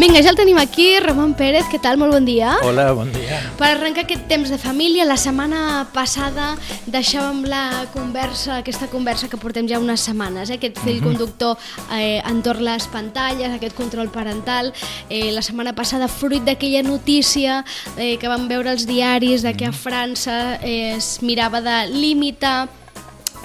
Vinga, 0.00 0.22
ja 0.24 0.30
el 0.30 0.36
tenim 0.38 0.56
aquí, 0.56 0.94
Ramon 0.96 1.34
Pérez, 1.36 1.66
què 1.68 1.76
tal? 1.76 1.98
Molt 2.00 2.14
bon 2.14 2.24
dia. 2.24 2.54
Hola, 2.64 2.86
bon 2.96 3.10
dia. 3.12 3.36
Per 3.58 3.66
arrencar 3.66 4.06
aquest 4.06 4.22
temps 4.30 4.48
de 4.48 4.56
família, 4.56 5.04
la 5.04 5.18
setmana 5.20 5.82
passada 5.92 6.54
deixàvem 6.88 7.42
la 7.44 7.84
conversa, 7.92 8.62
aquesta 8.62 8.88
conversa 8.88 9.28
que 9.28 9.36
portem 9.36 9.68
ja 9.68 9.76
unes 9.76 10.00
setmanes, 10.08 10.48
eh? 10.48 10.56
aquest 10.56 10.80
fill 10.86 11.02
conductor 11.04 11.60
eh, 11.92 12.16
entorn 12.24 12.64
les 12.64 12.88
pantalles, 12.88 13.52
aquest 13.52 13.76
control 13.76 14.08
parental. 14.08 14.72
Eh, 15.10 15.34
la 15.36 15.44
setmana 15.44 15.76
passada, 15.76 16.08
fruit 16.08 16.48
d'aquella 16.48 16.80
notícia 16.80 17.60
eh, 17.98 18.16
que 18.16 18.32
vam 18.32 18.48
veure 18.48 18.72
als 18.72 18.88
diaris 18.88 19.44
de 19.44 19.52
que 19.52 19.68
a 19.68 19.76
França 19.76 20.56
eh, 20.64 20.94
es 20.96 21.18
mirava 21.20 21.60
de 21.60 21.76
limitar 21.92 22.70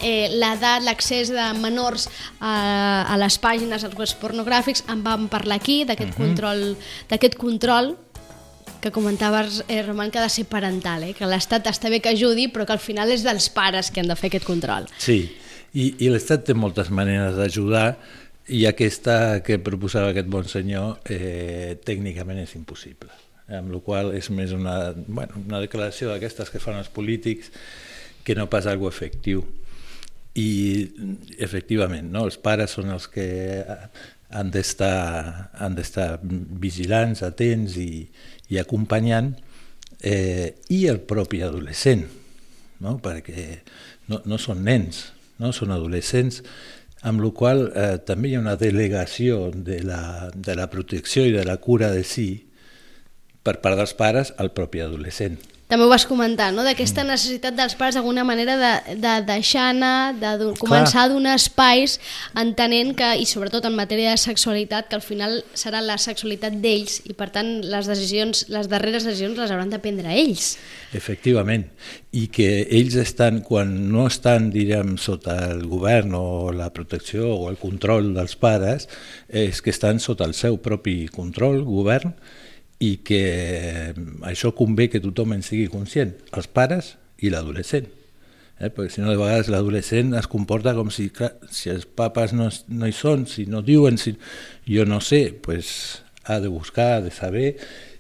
eh, 0.02 0.30
l'edat, 0.31 0.84
l'accés 0.84 1.31
de 1.34 1.45
menors 1.59 2.08
a, 2.40 3.05
a 3.08 3.17
les 3.22 3.38
pàgines, 3.41 3.84
als 3.84 3.95
webs 3.98 4.16
pornogràfics, 4.21 4.85
en 4.91 5.04
vam 5.05 5.30
parlar 5.31 5.59
aquí, 5.62 5.84
d'aquest 5.85 6.12
uh 6.12 6.16
-huh. 6.16 6.26
control, 6.26 6.77
d'aquest 7.10 7.35
control 7.35 7.96
que 8.85 8.91
comentaves, 8.91 9.63
eh, 9.68 9.82
Roman, 9.82 10.12
que 10.12 10.20
ha 10.20 10.21
de 10.21 10.29
ser 10.29 10.46
parental, 10.46 11.04
eh? 11.04 11.13
que 11.18 11.26
l'Estat 11.26 11.65
està 11.65 11.90
bé 11.90 11.99
que 12.02 12.10
ajudi, 12.10 12.52
però 12.54 12.68
que 12.68 12.76
al 12.76 12.84
final 12.84 13.10
és 13.10 13.24
dels 13.26 13.49
pares 13.49 13.90
que 13.90 13.99
han 13.99 14.07
de 14.07 14.15
fer 14.15 14.29
aquest 14.29 14.46
control. 14.46 14.85
Sí, 15.02 15.34
i, 15.74 15.96
i 16.05 16.09
l'Estat 16.09 16.46
té 16.46 16.54
moltes 16.54 16.91
maneres 16.93 17.34
d'ajudar 17.35 17.98
i 18.54 18.68
aquesta 18.70 19.41
que 19.41 19.57
proposava 19.57 20.12
aquest 20.13 20.30
bon 20.30 20.46
senyor 20.46 20.99
eh, 21.09 21.80
tècnicament 21.82 22.43
és 22.43 22.54
impossible. 22.59 23.09
Amb 23.49 23.74
la 23.74 23.82
qual 23.82 24.13
és 24.13 24.30
més 24.30 24.54
una, 24.54 24.93
bueno, 24.93 25.41
una 25.48 25.59
declaració 25.63 26.12
d'aquestes 26.12 26.54
que 26.54 26.62
fan 26.62 26.77
els 26.77 26.90
polítics 26.93 27.49
que 28.26 28.37
no 28.37 28.46
pas 28.49 28.65
algo 28.70 28.90
efectiu 28.90 29.43
i 30.35 30.49
efectivament 31.39 32.11
no? 32.11 32.25
els 32.27 32.37
pares 32.37 32.75
són 32.75 32.91
els 32.91 33.07
que 33.11 33.25
han 34.35 34.51
d'estar 34.51 36.09
vigilants, 36.21 37.23
atents 37.23 37.77
i, 37.79 38.05
i 38.51 38.59
acompanyant 38.59 39.31
eh, 40.01 40.55
i 40.75 40.85
el 40.91 40.99
propi 41.07 41.41
adolescent 41.45 42.03
no? 42.83 42.97
perquè 43.03 43.61
no, 44.11 44.21
no 44.27 44.39
són 44.41 44.65
nens, 44.67 45.05
no? 45.39 45.53
són 45.55 45.71
adolescents 45.71 46.41
amb 47.05 47.21
la 47.23 47.31
qual 47.37 47.67
eh, 47.69 47.97
també 48.03 48.31
hi 48.31 48.35
ha 48.35 48.43
una 48.43 48.57
delegació 48.59 49.51
de 49.55 49.81
la, 49.87 50.31
de 50.35 50.55
la 50.57 50.67
protecció 50.73 51.25
i 51.25 51.35
de 51.35 51.45
la 51.47 51.57
cura 51.63 51.93
de 51.93 52.03
si 52.03 52.29
per 53.45 53.61
part 53.63 53.77
dels 53.79 53.95
pares 53.95 54.33
al 54.41 54.51
propi 54.57 54.83
adolescent 54.83 55.37
també 55.66 55.85
ho 55.85 55.90
vas 55.90 56.05
comentar, 56.05 56.52
no? 56.54 56.62
d'aquesta 56.66 57.04
necessitat 57.08 57.55
dels 57.58 57.74
pares 57.77 57.96
d'alguna 57.98 58.21
manera 58.27 58.54
de, 58.60 58.98
de 59.02 59.13
deixar 59.26 59.71
anar, 59.71 60.13
de 60.13 60.35
do, 60.38 60.52
començar 60.62 61.05
a 61.05 61.10
donar 61.10 61.34
espais 61.40 61.98
entenent 62.38 62.94
que, 62.99 63.08
i 63.18 63.26
sobretot 63.26 63.66
en 63.66 63.74
matèria 63.74 64.13
de 64.13 64.22
sexualitat, 64.22 64.91
que 64.91 65.00
al 65.00 65.06
final 65.06 65.40
serà 65.58 65.81
la 65.81 65.97
sexualitat 66.02 66.59
d'ells 66.62 67.00
i 67.09 67.18
per 67.18 67.31
tant 67.34 67.50
les 67.66 67.90
decisions, 67.90 68.46
les 68.53 68.69
darreres 68.69 69.09
decisions 69.09 69.41
les 69.41 69.56
hauran 69.56 69.74
de 69.74 69.81
prendre 69.81 70.13
ells. 70.13 70.53
Efectivament, 70.94 71.66
i 72.14 72.28
que 72.30 72.50
ells 72.70 73.00
estan, 73.02 73.42
quan 73.46 73.74
no 73.90 74.06
estan, 74.06 74.52
direm, 74.54 75.00
sota 75.02 75.40
el 75.50 75.66
govern 75.72 76.14
o 76.14 76.54
la 76.54 76.70
protecció 76.78 77.34
o 77.34 77.50
el 77.50 77.58
control 77.58 78.14
dels 78.14 78.38
pares, 78.38 78.86
és 79.34 79.66
que 79.66 79.74
estan 79.74 79.98
sota 80.00 80.30
el 80.30 80.38
seu 80.38 80.62
propi 80.62 81.08
control, 81.09 81.64
govern, 81.66 82.14
i 82.80 82.97
que 83.08 83.94
això 84.28 84.52
convé 84.56 84.90
que 84.91 85.03
tothom 85.03 85.36
en 85.36 85.44
sigui 85.46 85.68
conscient, 85.72 86.16
els 86.36 86.47
pares 86.52 86.96
i 87.24 87.31
l'adolescent. 87.31 87.88
Eh? 88.59 88.69
Perquè 88.69 88.91
si 88.91 89.03
no, 89.03 89.12
de 89.12 89.19
vegades 89.19 89.52
l'adolescent 89.52 90.13
es 90.19 90.28
comporta 90.31 90.75
com 90.75 90.91
si, 90.91 91.09
clar, 91.13 91.34
si 91.52 91.72
els 91.72 91.86
papes 91.86 92.36
no, 92.36 92.50
no 92.68 92.88
hi 92.88 92.96
són, 92.96 93.25
si 93.28 93.47
no 93.52 93.63
diuen, 93.66 94.00
si 94.00 94.16
jo 94.68 94.88
no 94.88 95.02
sé, 95.03 95.28
pues, 95.44 96.03
ha 96.25 96.40
de 96.40 96.52
buscar, 96.52 96.94
ha 96.97 97.02
de 97.06 97.12
saber 97.12 97.56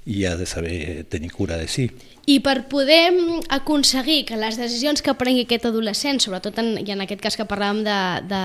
i 0.05 0.25
ha 0.25 0.35
de 0.37 0.45
saber 0.45 1.05
tenir 1.09 1.31
cura 1.31 1.57
de 1.57 1.67
si. 1.67 1.89
I 2.25 2.39
per 2.41 2.67
poder 2.69 3.11
aconseguir 3.53 4.23
que 4.25 4.37
les 4.37 4.57
decisions 4.57 5.01
que 5.05 5.13
prengui 5.17 5.45
aquest 5.45 5.67
adolescent, 5.69 6.21
sobretot 6.21 6.57
en, 6.61 6.71
i 6.81 6.93
en 6.93 7.03
aquest 7.05 7.21
cas 7.21 7.37
que 7.37 7.45
parlàvem 7.49 7.83
de, 7.85 7.97
de, 8.29 8.43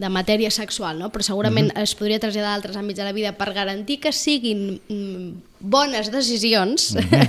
de 0.00 0.10
matèria 0.12 0.52
sexual, 0.52 1.00
no? 1.00 1.10
però 1.12 1.24
segurament 1.24 1.68
mm 1.68 1.76
-hmm. 1.76 1.82
es 1.82 1.94
podria 1.94 2.20
traslladar 2.20 2.52
a 2.52 2.54
altres 2.54 2.76
àmbits 2.76 3.00
de 3.00 3.04
la 3.04 3.12
vida 3.12 3.32
per 3.36 3.52
garantir 3.52 4.00
que 4.00 4.12
siguin 4.12 4.80
mm, 4.88 5.51
bones 5.62 6.10
decisions, 6.10 6.92
mm 6.94 6.98
-hmm. 6.98 7.28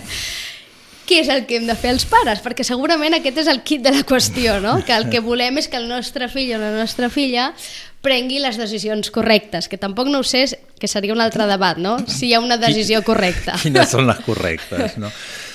què 1.07 1.21
és 1.21 1.29
el 1.29 1.45
que 1.45 1.57
hem 1.57 1.67
de 1.67 1.75
fer 1.75 1.91
els 1.91 2.05
pares? 2.05 2.41
Perquè 2.43 2.63
segurament 2.63 3.13
aquest 3.13 3.37
és 3.37 3.47
el 3.47 3.61
kit 3.63 3.81
de 3.81 3.91
la 3.91 4.03
qüestió, 4.03 4.59
no? 4.61 4.83
que 4.85 4.95
el 4.95 5.09
que 5.09 5.19
volem 5.19 5.57
és 5.57 5.67
que 5.67 5.77
el 5.77 5.87
nostre 5.87 6.27
fill 6.29 6.55
o 6.55 6.57
la 6.57 6.71
nostra 6.71 7.09
filla 7.09 7.53
prengui 8.01 8.39
les 8.39 8.57
decisions 8.57 9.11
correctes, 9.11 9.69
que 9.69 9.77
tampoc 9.77 10.07
no 10.07 10.19
ho 10.19 10.23
sé, 10.23 10.45
que 10.79 10.87
seria 10.87 11.13
un 11.13 11.21
altre 11.21 11.45
debat, 11.47 11.77
no? 11.77 11.97
si 12.07 12.27
hi 12.27 12.33
ha 12.33 12.39
una 12.39 12.57
decisió 12.57 13.03
correcta. 13.03 13.55
Quines 13.61 13.89
són 13.89 14.07
les 14.07 14.19
correctes, 14.25 14.97
no? 14.97 15.11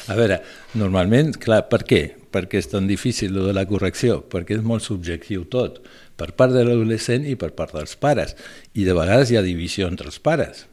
A 0.09 0.15
veure, 0.17 0.39
normalment, 0.81 1.35
clar, 1.37 1.67
per 1.69 1.83
què? 1.85 2.03
Perquè 2.33 2.61
és 2.63 2.71
tan 2.73 2.87
difícil 2.89 3.35
lo 3.37 3.45
de 3.45 3.53
la 3.53 3.67
correcció, 3.69 4.23
perquè 4.25 4.57
és 4.57 4.65
molt 4.65 4.85
subjectiu 4.85 5.45
tot, 5.53 5.83
per 6.17 6.33
part 6.33 6.55
de 6.57 6.65
l'adolescent 6.65 7.27
i 7.29 7.37
per 7.37 7.53
part 7.57 7.77
dels 7.77 7.95
pares. 8.01 8.33
I 8.73 8.89
de 8.89 8.97
vegades 8.97 9.31
hi 9.31 9.37
ha 9.37 9.45
divisió 9.45 9.89
entre 9.89 10.09
els 10.09 10.17
pares. 10.19 10.65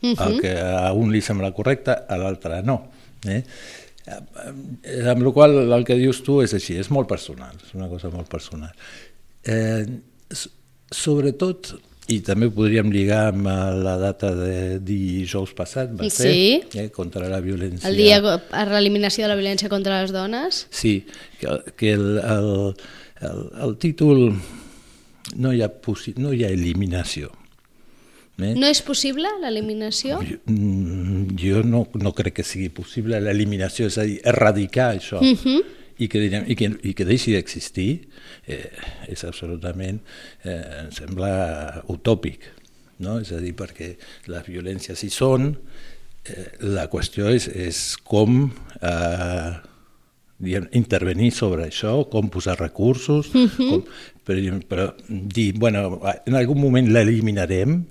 Uh 0.00 0.14
-huh. 0.14 0.26
El 0.28 0.40
que 0.40 0.54
a 0.60 0.92
un 0.92 1.12
li 1.12 1.20
sembla 1.20 1.52
correcte, 1.52 1.90
a 2.08 2.16
l'altre 2.16 2.62
no. 2.62 2.90
Eh? 3.26 3.42
Amb 5.10 5.22
la 5.22 5.32
qual 5.32 5.72
el 5.72 5.84
que 5.84 5.94
dius 5.94 6.22
tu 6.22 6.40
és 6.42 6.54
així, 6.54 6.78
és 6.78 6.90
molt 6.90 7.08
personal, 7.08 7.54
és 7.66 7.74
una 7.74 7.88
cosa 7.88 8.08
molt 8.08 8.28
personal. 8.28 8.72
Eh, 9.44 9.86
sobretot 10.90 11.74
i 12.08 12.22
també 12.24 12.48
ho 12.48 12.52
podríem 12.56 12.88
lligar 12.88 13.26
amb 13.34 13.48
la 13.84 13.96
data 14.00 14.30
de 14.32 14.78
dijous 14.80 15.50
passat, 15.56 15.90
va 15.92 16.08
ser, 16.08 16.30
sí. 16.32 16.78
eh, 16.80 16.86
contra 16.94 17.28
la 17.28 17.40
violència. 17.44 17.84
El 17.90 17.98
dia 18.00 18.20
per 18.22 18.64
l'eliminació 18.70 19.26
de 19.26 19.32
la 19.34 19.36
violència 19.36 19.68
contra 19.68 20.00
les 20.00 20.14
dones. 20.14 20.62
Sí, 20.72 21.02
que, 21.40 21.58
que 21.76 21.92
el, 21.92 22.06
el, 22.22 22.48
el, 23.28 23.42
el 23.66 23.76
títol 23.82 24.30
no 25.36 25.52
hi 25.52 25.60
ha, 25.60 25.68
no 26.16 26.32
hi 26.32 26.46
ha 26.46 26.54
eliminació. 26.54 27.28
Eh? 28.38 28.54
No 28.54 28.68
és 28.70 28.80
possible 28.86 29.30
l'eliminació? 29.42 30.20
Jo, 30.22 30.38
mm, 30.46 31.34
jo 31.40 31.64
no, 31.66 31.86
no 31.98 32.12
crec 32.14 32.38
que 32.38 32.46
sigui 32.46 32.68
possible 32.70 33.18
l'eliminació, 33.20 33.88
és 33.90 33.98
a 33.98 34.06
dir, 34.06 34.20
erradicar 34.24 34.92
això. 34.94 35.18
Uh 35.18 35.34
-huh 35.34 35.64
i 35.98 36.08
que, 36.08 36.20
direm, 36.22 36.44
i 36.46 36.54
que, 36.58 36.70
i 36.86 36.94
que 36.94 37.06
deixi 37.06 37.34
d'existir 37.34 37.88
eh, 38.46 38.70
és 39.10 39.24
absolutament, 39.26 39.98
eh, 40.44 40.84
em 40.84 40.92
sembla 40.94 41.82
utòpic, 41.90 42.46
no? 43.04 43.18
és 43.22 43.32
a 43.34 43.40
dir, 43.42 43.54
perquè 43.58 43.94
les 44.30 44.46
violències 44.46 45.02
hi 45.02 45.10
són, 45.10 45.50
eh, 46.24 46.46
la 46.70 46.86
qüestió 46.92 47.32
és, 47.34 47.48
és 47.50 47.82
com 48.06 48.44
eh, 48.78 49.50
diguem, 50.38 50.70
intervenir 50.78 51.32
sobre 51.34 51.66
això, 51.66 52.04
com 52.12 52.30
posar 52.30 52.58
recursos, 52.60 53.34
uh 53.34 53.46
-huh. 53.50 53.70
com, 53.70 53.84
però, 54.24 54.58
però 54.70 54.88
dir, 55.08 55.52
bueno, 55.58 56.00
en 56.26 56.34
algun 56.34 56.60
moment 56.60 56.92
l'eliminarem, 56.92 57.82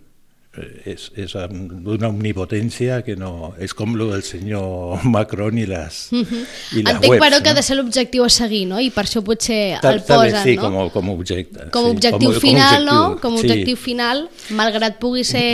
És, 0.85 1.09
és 1.19 1.33
d'una 1.33 2.09
omnipotència 2.09 3.01
que 3.05 3.15
no... 3.19 3.53
És 3.61 3.75
com 3.77 3.95
lo 3.97 4.09
del 4.11 4.23
senyor 4.25 5.03
Macron 5.13 5.57
i 5.59 5.65
les, 5.69 5.99
i 6.11 6.23
les 6.23 6.95
Entenc, 6.95 7.11
webs. 7.11 7.21
però, 7.21 7.39
que 7.41 7.51
no? 7.51 7.53
ha 7.53 7.57
de 7.59 7.63
ser 7.65 7.77
l'objectiu 7.77 8.25
a 8.25 8.29
seguir, 8.33 8.63
no? 8.69 8.79
I 8.81 8.89
per 8.93 9.05
això 9.05 9.21
potser 9.25 9.77
el 9.77 10.01
posen, 10.07 10.39
sí, 10.43 10.55
no? 10.57 10.65
com, 10.65 10.77
com 10.95 11.11
a 11.11 11.15
objecte. 11.17 11.67
Com 11.75 11.85
a 11.85 11.91
sí, 11.91 11.97
objectiu 11.97 12.33
com, 12.33 12.39
final, 12.41 12.87
com 12.87 12.97
objectiu, 12.97 13.15
no? 13.15 13.21
Com 13.21 13.37
a 13.37 13.41
objectiu 13.43 13.75
sí. 13.75 13.83
final, 13.83 14.23
malgrat 14.57 14.97
pugui 15.03 15.25
ser 15.27 15.47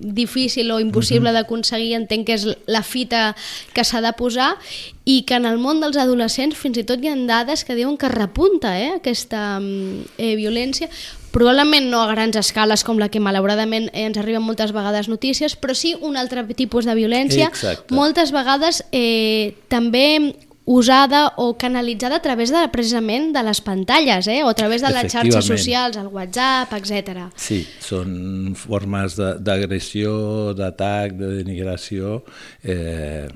difícil 0.00 0.70
o 0.72 0.80
impossible 0.80 1.30
uh 1.30 1.32
-huh. 1.32 1.42
d'aconseguir, 1.42 1.94
entenc 1.96 2.26
que 2.26 2.34
és 2.34 2.46
la 2.66 2.82
fita 2.82 3.34
que 3.72 3.84
s'ha 3.84 4.00
de 4.00 4.12
posar 4.12 4.56
i 5.04 5.22
que 5.22 5.34
en 5.34 5.46
el 5.46 5.58
món 5.58 5.80
dels 5.80 5.96
adolescents 5.96 6.56
fins 6.56 6.78
i 6.78 6.84
tot 6.84 7.02
hi 7.02 7.08
ha 7.08 7.16
dades 7.16 7.64
que 7.64 7.74
diuen 7.74 7.96
que 7.96 8.08
repunta 8.08 8.78
eh, 8.78 8.92
aquesta 9.00 9.58
eh, 9.60 10.36
violència 10.36 10.88
probablement 11.32 11.90
no 11.90 12.04
a 12.04 12.12
grans 12.12 12.36
escales 12.38 12.84
com 12.84 13.00
la 13.00 13.08
que 13.10 13.20
malauradament 13.20 13.88
eh, 13.90 14.06
ens 14.06 14.20
arriben 14.20 14.44
moltes 14.44 14.74
vegades 14.76 15.08
notícies, 15.08 15.56
però 15.56 15.74
sí 15.74 15.96
un 16.00 16.16
altre 16.20 16.44
tipus 16.54 16.86
de 16.86 16.94
violència, 16.94 17.50
Exacte. 17.50 17.94
moltes 17.94 18.32
vegades 18.36 18.84
eh, 18.92 19.56
també 19.72 20.34
usada 20.64 21.32
o 21.36 21.56
canalitzada 21.58 22.16
a 22.16 22.22
través 22.22 22.52
de, 22.52 22.60
precisament 22.70 23.32
de 23.34 23.42
les 23.42 23.60
pantalles, 23.60 24.28
eh? 24.28 24.42
o 24.44 24.48
a 24.48 24.54
través 24.54 24.82
de 24.82 24.92
les 24.94 25.10
xarxes 25.10 25.44
socials, 25.44 25.98
el 25.98 26.06
WhatsApp, 26.06 26.76
etc. 26.78 27.26
Sí, 27.34 27.62
són 27.82 28.54
formes 28.58 29.16
d'agressió, 29.18 30.54
d'atac, 30.54 31.16
de 31.18 31.32
denigració 31.42 32.20
eh, 32.62 33.26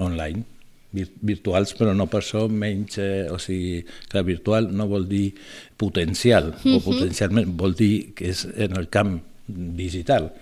online. 0.00 0.46
Virtuals, 0.92 1.74
però 1.78 1.94
no 1.94 2.06
per 2.10 2.20
això 2.22 2.46
menys, 2.50 2.98
eh, 2.98 3.26
o 3.30 3.38
sigui, 3.38 3.84
clar, 4.10 4.24
virtual 4.26 4.70
no 4.74 4.88
vol 4.90 5.06
dir 5.08 5.32
potencial, 5.76 6.50
uh 6.50 6.62
-huh. 6.62 6.76
o 6.76 6.80
potencialment 6.80 7.56
vol 7.56 7.74
dir 7.74 8.14
que 8.14 8.30
és 8.30 8.44
en 8.56 8.76
el 8.76 8.88
camp 8.88 9.20
digital, 9.46 10.32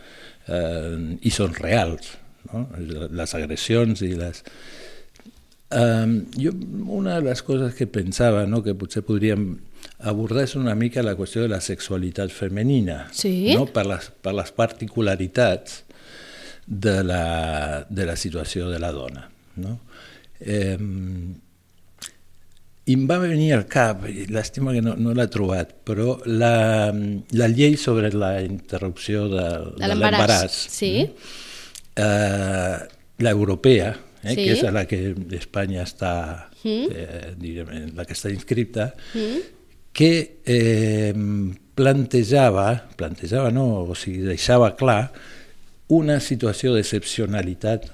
eh, 0.49 1.17
i 1.21 1.31
són 1.31 1.55
reals, 1.55 2.17
no? 2.53 2.69
les 3.11 3.35
agressions 3.35 4.03
i 4.03 4.15
les... 4.15 4.45
Um, 5.71 6.25
jo, 6.33 6.51
una 6.87 7.19
de 7.21 7.29
les 7.29 7.43
coses 7.43 7.75
que 7.75 7.87
pensava 7.87 8.47
no, 8.47 8.63
que 8.65 8.73
potser 8.73 9.03
podríem 9.05 9.59
abordar 9.99 10.47
és 10.47 10.55
una 10.57 10.75
mica 10.75 11.03
la 11.05 11.13
qüestió 11.19 11.43
de 11.43 11.51
la 11.53 11.61
sexualitat 11.61 12.33
femenina, 12.33 13.11
sí? 13.13 13.53
no? 13.53 13.67
per, 13.67 13.85
les, 13.85 14.09
per 14.25 14.33
les 14.33 14.51
particularitats 14.57 15.83
de 16.69 17.03
la, 17.05 17.87
de 17.89 18.07
la 18.07 18.17
situació 18.17 18.71
de 18.71 18.79
la 18.79 18.93
dona. 18.93 19.29
No? 19.57 19.79
Eh, 20.41 20.79
i 22.89 22.95
em 22.97 23.03
va 23.11 23.19
venir 23.21 23.51
al 23.53 23.67
cap, 23.69 24.07
l'estima 24.33 24.73
que 24.73 24.81
no, 24.81 24.95
no 24.97 25.13
l'he 25.13 25.27
trobat, 25.29 25.75
però 25.85 26.15
la, 26.25 26.89
la 27.37 27.49
llei 27.53 27.77
sobre 27.77 28.09
la 28.17 28.39
interrupció 28.41 29.27
de, 29.29 29.45
de 29.77 29.91
l'embaràs, 29.93 30.55
sí. 30.73 30.93
eh, 32.01 32.77
l'europea, 33.19 33.91
eh, 34.23 34.33
Sí. 34.35 34.35
que 34.45 34.53
és 34.57 34.65
a 34.65 34.73
la 34.73 34.87
que 34.89 35.15
Espanya 35.37 35.85
està, 35.85 36.49
Mm. 36.65 36.87
eh, 36.91 37.35
diguem, 37.39 37.93
la 37.95 38.05
que 38.05 38.15
està 38.17 38.33
inscripta, 38.33 38.95
Mm. 39.15 39.39
que 39.93 40.41
eh, 40.47 41.13
plantejava, 41.75 42.89
plantejava 42.97 43.51
no, 43.51 43.85
o 43.85 43.95
sigui, 43.95 44.25
deixava 44.27 44.75
clar 44.77 45.13
una 45.89 46.21
situació 46.21 46.73
d'excepcionalitat 46.75 47.87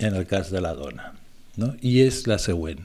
en 0.00 0.14
el 0.16 0.26
cas 0.26 0.50
de 0.50 0.60
la 0.60 0.72
dona. 0.74 1.12
No? 1.60 1.74
I 1.84 2.00
és 2.06 2.24
la 2.30 2.40
següent, 2.42 2.82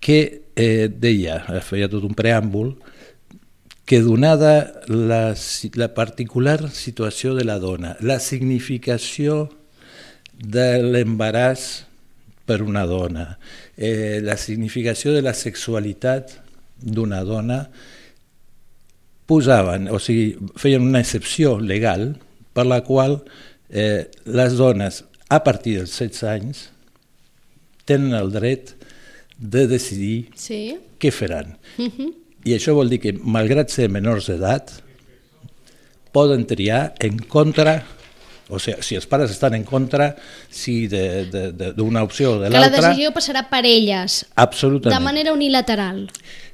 que 0.00 0.20
eh, 0.56 0.88
deia, 0.90 1.40
feia 1.64 1.90
tot 1.92 2.06
un 2.08 2.16
preàmbul, 2.16 2.74
que 3.90 4.00
donada 4.06 4.82
la, 4.86 5.34
la 5.74 5.88
particular 5.96 6.70
situació 6.70 7.34
de 7.34 7.44
la 7.44 7.58
dona, 7.58 7.96
la 8.06 8.20
significació 8.22 9.48
de 10.38 10.78
l'embaràs 10.84 11.64
per 12.46 12.60
una 12.62 12.84
dona, 12.86 13.32
eh, 13.76 14.20
la 14.22 14.36
significació 14.38 15.12
de 15.16 15.24
la 15.26 15.34
sexualitat 15.34 16.36
d'una 16.80 17.24
dona, 17.26 17.64
posaven, 19.30 19.90
o 19.90 19.98
sigui, 20.02 20.34
feien 20.58 20.86
una 20.86 21.02
excepció 21.02 21.58
legal 21.58 22.12
per 22.54 22.66
la 22.66 22.80
qual 22.86 23.20
eh, 23.70 24.10
les 24.26 24.56
dones 24.58 25.04
a 25.30 25.42
partir 25.46 25.76
dels 25.78 25.92
16 25.98 26.30
anys 26.30 26.64
tenen 27.90 28.14
el 28.14 28.30
dret 28.32 28.74
de 29.40 29.66
decidir 29.70 30.30
Sí. 30.38 30.76
què 31.00 31.10
faran. 31.12 31.56
Mhm. 31.78 32.12
I 32.44 32.54
això 32.56 32.72
vol 32.76 32.88
dir 32.88 33.00
que, 33.02 33.12
malgrat 33.12 33.68
ser 33.72 33.88
menors 33.92 34.28
d'edat, 34.30 34.70
poden 36.12 36.46
triar 36.46 36.94
en 36.98 37.18
contra, 37.30 37.84
o 38.48 38.58
sigui, 38.58 38.82
si 38.82 38.96
els 38.98 39.06
pares 39.06 39.30
estan 39.30 39.54
en 39.54 39.62
contra, 39.64 40.16
si 40.50 40.88
de- 40.88 41.26
de- 41.30 41.52
de- 41.52 41.72
d'una 41.72 42.02
opció 42.02 42.32
o 42.32 42.38
de 42.40 42.48
Que 42.48 42.54
la 42.54 42.60
l'altra, 42.66 42.88
decisió 42.88 43.12
passarà 43.14 43.44
per 43.48 43.64
elles, 43.66 44.26
absolutament. 44.34 44.98
de 44.98 45.04
manera 45.04 45.32
unilateral. 45.32 46.08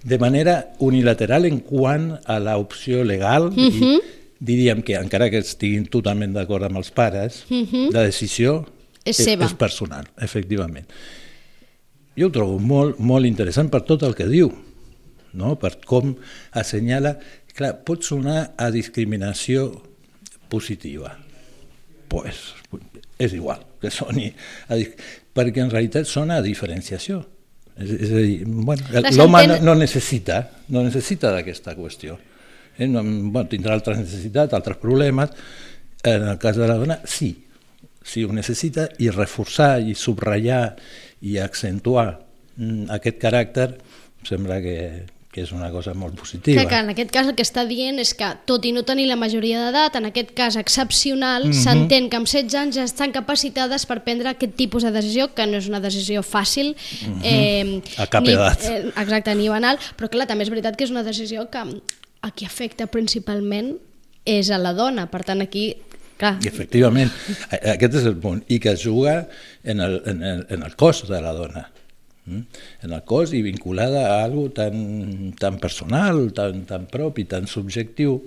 de 0.06 0.18
manera 0.18 0.70
unilateral 0.78 1.46
en 1.46 1.58
quant 1.60 2.20
a 2.26 2.38
l'opció 2.38 3.02
legal, 3.02 3.48
uh 3.48 3.50
Mhm. 3.50 3.96
i 4.40 4.44
diríem 4.44 4.82
que 4.82 4.94
encara 4.94 5.30
que 5.30 5.38
estiguin 5.38 5.86
totalment 5.86 6.32
d'acord 6.34 6.62
amb 6.64 6.76
els 6.76 6.90
pares, 6.90 7.44
la 7.48 8.02
decisió 8.02 8.60
Mhm. 8.60 8.66
És 9.04 9.16
seva. 9.16 9.46
és 9.46 9.54
personal, 9.54 10.06
efectivament. 10.20 10.86
Jo 12.16 12.30
ho 12.30 12.32
trobo 12.32 12.60
molt, 12.62 13.00
molt 13.00 13.28
interessant 13.28 13.68
per 13.72 13.82
tot 13.88 14.04
el 14.06 14.16
que 14.16 14.28
diu, 14.30 14.52
no? 15.36 15.56
per 15.60 15.76
com 15.86 16.16
assenyala... 16.56 17.18
Clar, 17.56 17.70
pot 17.88 18.04
sonar 18.04 18.50
a 18.60 18.66
discriminació 18.68 19.70
positiva. 20.52 21.14
pues, 22.08 22.52
és 23.18 23.32
igual 23.32 23.62
que 23.80 23.90
soni 23.90 24.28
a, 24.68 24.76
perquè 25.36 25.64
en 25.64 25.72
realitat 25.72 26.08
sona 26.08 26.38
a 26.40 26.44
diferenciació. 26.44 27.22
És, 27.76 27.90
és 27.92 28.12
a 28.12 28.20
dir, 28.20 28.36
bueno, 28.46 28.84
l'home 29.16 29.42
no, 29.48 29.56
no 29.70 29.74
necessita, 29.76 30.42
no 30.72 30.84
necessita 30.84 31.32
d'aquesta 31.34 31.74
qüestió. 31.76 32.16
Eh? 32.78 32.88
No, 32.88 33.02
bueno, 33.04 33.46
tindrà 33.50 33.76
altres 33.76 34.00
necessitats, 34.00 34.56
altres 34.56 34.78
problemes. 34.80 35.32
En 36.06 36.28
el 36.28 36.38
cas 36.38 36.56
de 36.56 36.68
la 36.68 36.76
dona, 36.78 37.00
sí, 37.08 37.32
sí 38.06 38.22
ho 38.24 38.30
necessita 38.32 38.88
i 39.02 39.10
reforçar 39.10 39.80
i 39.82 39.96
subratllar 39.98 40.76
i 41.26 41.38
accentuar 41.42 42.20
mm, 42.56 42.86
aquest 42.94 43.18
caràcter 43.22 43.68
em 43.74 44.28
sembla 44.28 44.60
que, 44.62 44.76
que 45.30 45.42
és 45.44 45.50
una 45.52 45.68
cosa 45.70 45.92
molt 45.94 46.14
positiva. 46.16 46.62
Que, 46.62 46.68
que 46.70 46.78
en 46.80 46.90
aquest 46.94 47.10
cas 47.12 47.26
el 47.28 47.34
que 47.36 47.44
està 47.44 47.66
dient 47.68 47.98
és 48.00 48.14
que, 48.16 48.28
tot 48.48 48.64
i 48.64 48.72
no 48.72 48.84
tenir 48.88 49.04
la 49.10 49.18
majoria 49.20 49.66
d'edat, 49.66 49.98
en 50.00 50.06
aquest 50.08 50.30
cas 50.38 50.56
excepcional, 50.56 51.44
Mhm. 51.48 51.58
s'entén 51.60 52.08
que 52.10 52.16
amb 52.16 52.26
16 52.26 52.54
anys 52.56 52.78
ja 52.78 52.84
estan 52.88 53.12
capacitades 53.12 53.84
per 53.86 54.00
prendre 54.06 54.30
aquest 54.30 54.54
tipus 54.56 54.82
de 54.86 54.90
decisió, 54.94 55.34
que 55.34 55.46
no 55.46 55.58
és 55.58 55.68
una 55.68 55.80
decisió 55.84 56.22
fàcil, 56.22 56.74
eh, 57.22 57.64
Mhm. 57.64 57.82
A 57.98 58.06
cap 58.06 58.22
ni, 58.24 58.32
edat. 58.32 58.64
Eh, 58.64 58.92
exacte, 58.96 59.34
ni 59.34 59.48
banal, 59.48 59.78
però 59.98 60.08
clar, 60.08 60.26
també 60.26 60.44
és 60.44 60.50
veritat 60.50 60.76
que 60.76 60.84
és 60.84 60.90
una 60.90 61.02
decisió 61.04 61.50
que 61.50 61.58
a 62.22 62.30
qui 62.30 62.46
afecta 62.46 62.86
principalment 62.86 63.76
és 64.24 64.50
a 64.50 64.58
la 64.58 64.72
dona, 64.72 65.10
per 65.10 65.22
tant 65.22 65.40
aquí 65.42 65.76
clar, 66.20 66.36
I 66.42 66.50
efectivament, 66.50 67.12
aquest 67.74 68.00
és 68.02 68.08
el 68.08 68.18
punt, 68.22 68.42
i 68.48 68.60
que 68.62 68.74
es 68.74 68.84
juga 68.84 69.22
en 69.64 69.80
el, 69.84 70.00
en 70.06 70.22
el, 70.22 70.44
en 70.50 70.66
el 70.66 70.76
cos 70.76 71.04
de 71.08 71.20
la 71.22 71.32
dona, 71.36 71.66
mm? 72.26 72.42
en 72.86 72.92
el 72.92 73.02
cos 73.08 73.34
i 73.36 73.42
vinculada 73.44 74.06
a 74.10 74.20
algo 74.24 74.48
tan, 74.50 75.32
tan 75.38 75.58
personal, 75.62 76.28
tan, 76.36 76.64
tan 76.68 76.86
propi, 76.92 77.26
tan 77.30 77.48
subjectiu, 77.50 78.20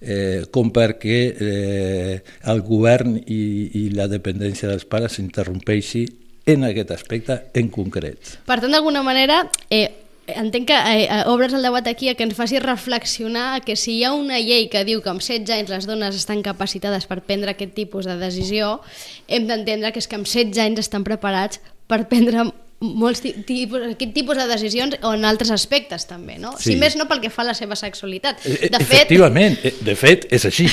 eh, 0.00 0.46
com 0.50 0.72
perquè 0.72 1.20
eh, 1.36 2.14
el 2.50 2.64
govern 2.64 3.18
i, 3.20 3.42
i 3.82 3.84
la 3.96 4.08
dependència 4.10 4.70
dels 4.70 4.88
pares 4.88 5.18
s'interrompeixi 5.18 6.06
en 6.50 6.64
aquest 6.66 6.90
aspecte 6.94 7.36
en 7.54 7.68
concret. 7.72 8.36
Per 8.48 8.58
tant, 8.62 8.72
d'alguna 8.72 9.02
manera, 9.06 9.42
eh, 9.68 9.99
entenc 10.36 10.66
que 10.68 10.76
eh, 10.76 11.04
eh, 11.06 11.22
obres 11.26 11.52
el 11.56 11.62
debat 11.62 11.86
aquí 11.90 12.08
a 12.08 12.14
que 12.14 12.24
ens 12.24 12.36
faci 12.38 12.58
reflexionar 12.62 13.62
que 13.64 13.76
si 13.76 13.98
hi 13.98 14.04
ha 14.04 14.12
una 14.12 14.38
llei 14.38 14.68
que 14.70 14.84
diu 14.84 15.02
que 15.02 15.10
amb 15.10 15.20
16 15.22 15.50
anys 15.58 15.70
les 15.70 15.86
dones 15.86 16.16
estan 16.16 16.42
capacitades 16.42 17.06
per 17.10 17.20
prendre 17.22 17.50
aquest 17.56 17.74
tipus 17.74 18.06
de 18.06 18.16
decisió, 18.20 18.80
hem 19.28 19.46
d'entendre 19.50 19.92
que 19.92 19.98
és 20.02 20.08
que 20.08 20.16
amb 20.18 20.26
16 20.26 20.58
anys 20.64 20.84
estan 20.86 21.04
preparats 21.04 21.60
per 21.90 22.06
prendre 22.08 22.48
molts 22.80 23.20
ti- 23.20 23.34
tipus, 23.44 23.82
aquest 23.92 24.14
tipus 24.16 24.38
de 24.40 24.46
decisions 24.48 24.94
o 25.04 25.10
en 25.12 25.26
altres 25.28 25.50
aspectes 25.52 26.06
també, 26.08 26.38
no? 26.40 26.54
Sí. 26.56 26.70
Si 26.72 26.76
més 26.80 26.94
no 26.96 27.04
pel 27.10 27.20
que 27.20 27.28
fa 27.28 27.42
a 27.42 27.50
la 27.50 27.54
seva 27.54 27.76
sexualitat. 27.76 28.38
Eh, 28.46 28.54
eh, 28.54 28.68
De 28.72 28.78
fet, 28.80 29.02
Efectivament, 29.02 29.58
de 29.84 29.96
fet, 30.00 30.24
és 30.32 30.46
així. 30.48 30.64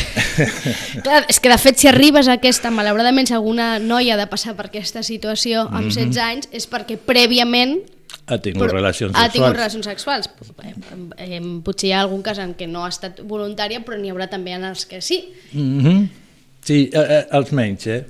Clar, 1.04 1.26
és 1.28 1.42
que 1.44 1.52
de 1.52 1.58
fet 1.60 1.78
si 1.82 1.90
arribes 1.92 2.30
a 2.32 2.38
aquesta, 2.40 2.72
malauradament 2.72 3.28
si 3.28 3.36
alguna 3.36 3.74
noia 3.84 4.16
ha 4.16 4.22
de 4.22 4.28
passar 4.32 4.56
per 4.56 4.70
aquesta 4.70 5.04
situació 5.04 5.66
amb 5.68 5.92
16 5.92 6.18
anys 6.24 6.48
és 6.56 6.70
perquè 6.72 6.96
prèviament 6.96 7.82
ha 8.28 8.38
tingut 8.44 8.68
però 8.68 8.74
relacions 8.76 9.16
ha 9.16 9.24
sexuals. 9.24 9.34
tingut 9.34 9.56
relacions 9.56 9.86
sexuals. 9.86 10.30
Eh, 11.18 11.42
potser 11.64 11.90
hi 11.90 11.94
ha 11.94 12.02
algun 12.02 12.22
cas 12.22 12.40
en 12.44 12.54
què 12.56 12.68
no 12.68 12.84
ha 12.84 12.90
estat 12.90 13.22
voluntària, 13.24 13.80
però 13.86 13.98
n'hi 14.00 14.12
haurà 14.12 14.28
també 14.30 14.52
en 14.52 14.64
els 14.68 14.86
que 14.86 15.02
sí. 15.02 15.34
Mm 15.54 15.82
-hmm. 15.82 16.08
Sí, 16.64 16.90
eh, 16.94 17.00
eh, 17.00 17.26
els 17.32 17.52
menys, 17.52 17.88
eh? 17.88 18.06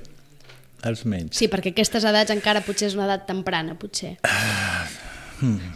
Els 0.82 1.04
menys. 1.04 1.36
Sí, 1.36 1.48
perquè 1.48 1.70
aquestes 1.70 2.04
edats 2.04 2.30
encara 2.30 2.60
potser 2.60 2.88
és 2.88 2.94
una 2.94 3.04
edat 3.04 3.26
temprana, 3.26 3.74
potser. 3.78 4.16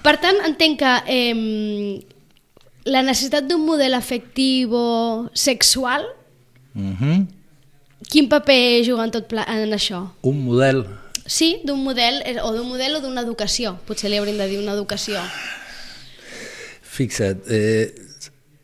Per 0.02 0.16
tant, 0.18 0.36
entenc 0.44 0.78
que 0.78 0.92
eh, 1.06 2.00
la 2.84 3.02
necessitat 3.02 3.46
d'un 3.46 3.64
model 3.64 3.94
afectiu 3.94 4.70
sexual, 5.32 6.02
Mm 6.74 6.96
-hmm. 6.96 7.26
quin 8.08 8.28
paper 8.28 8.82
juga 8.84 9.04
en 9.04 9.10
tot 9.10 9.26
pla 9.26 9.44
en 9.46 9.72
això? 9.72 10.08
Un 10.22 10.44
model 10.44 10.86
Sí, 11.32 11.62
d'un 11.64 11.80
model, 11.80 12.20
eh, 12.26 12.36
o 12.44 12.52
d'un 12.52 12.68
model 12.68 12.98
o 12.98 13.00
d'una 13.00 13.22
educació. 13.24 13.78
Potser 13.88 14.10
li 14.12 14.18
hauríem 14.20 14.36
de 14.36 14.50
dir 14.50 14.58
una 14.60 14.74
educació. 14.76 15.22
Fixa't, 16.92 17.46
eh, 17.48 17.88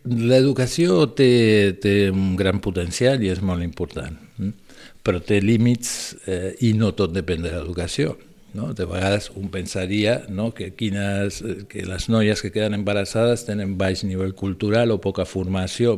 l'educació 0.04 1.06
té, 1.16 1.78
té 1.80 1.94
un 2.12 2.34
gran 2.37 2.60
potencial 2.60 3.25
i 3.25 3.32
és 3.32 3.40
molt 3.40 3.64
important, 3.64 4.18
mm? 4.37 4.52
però 5.00 5.22
té 5.25 5.40
límits 5.40 5.94
eh, 6.26 6.52
i 6.68 6.75
no 6.76 6.92
tot 6.92 7.14
depèn 7.16 7.46
de 7.46 7.54
l'educació. 7.56 8.18
No? 8.52 8.75
De 8.76 8.84
vegades 8.88 9.30
un 9.37 9.48
pensaria 9.52 10.22
no, 10.28 10.50
que, 10.52 10.75
quines, 10.76 11.40
eh, 11.40 11.62
que 11.72 11.88
les 11.88 12.10
noies 12.12 12.44
que 12.44 12.52
queden 12.52 12.76
embarassades 12.76 13.46
tenen 13.48 13.78
baix 13.80 14.04
nivell 14.04 14.37
cultural 14.37 14.92
o 14.92 15.00
poca 15.00 15.25
formació, 15.25 15.96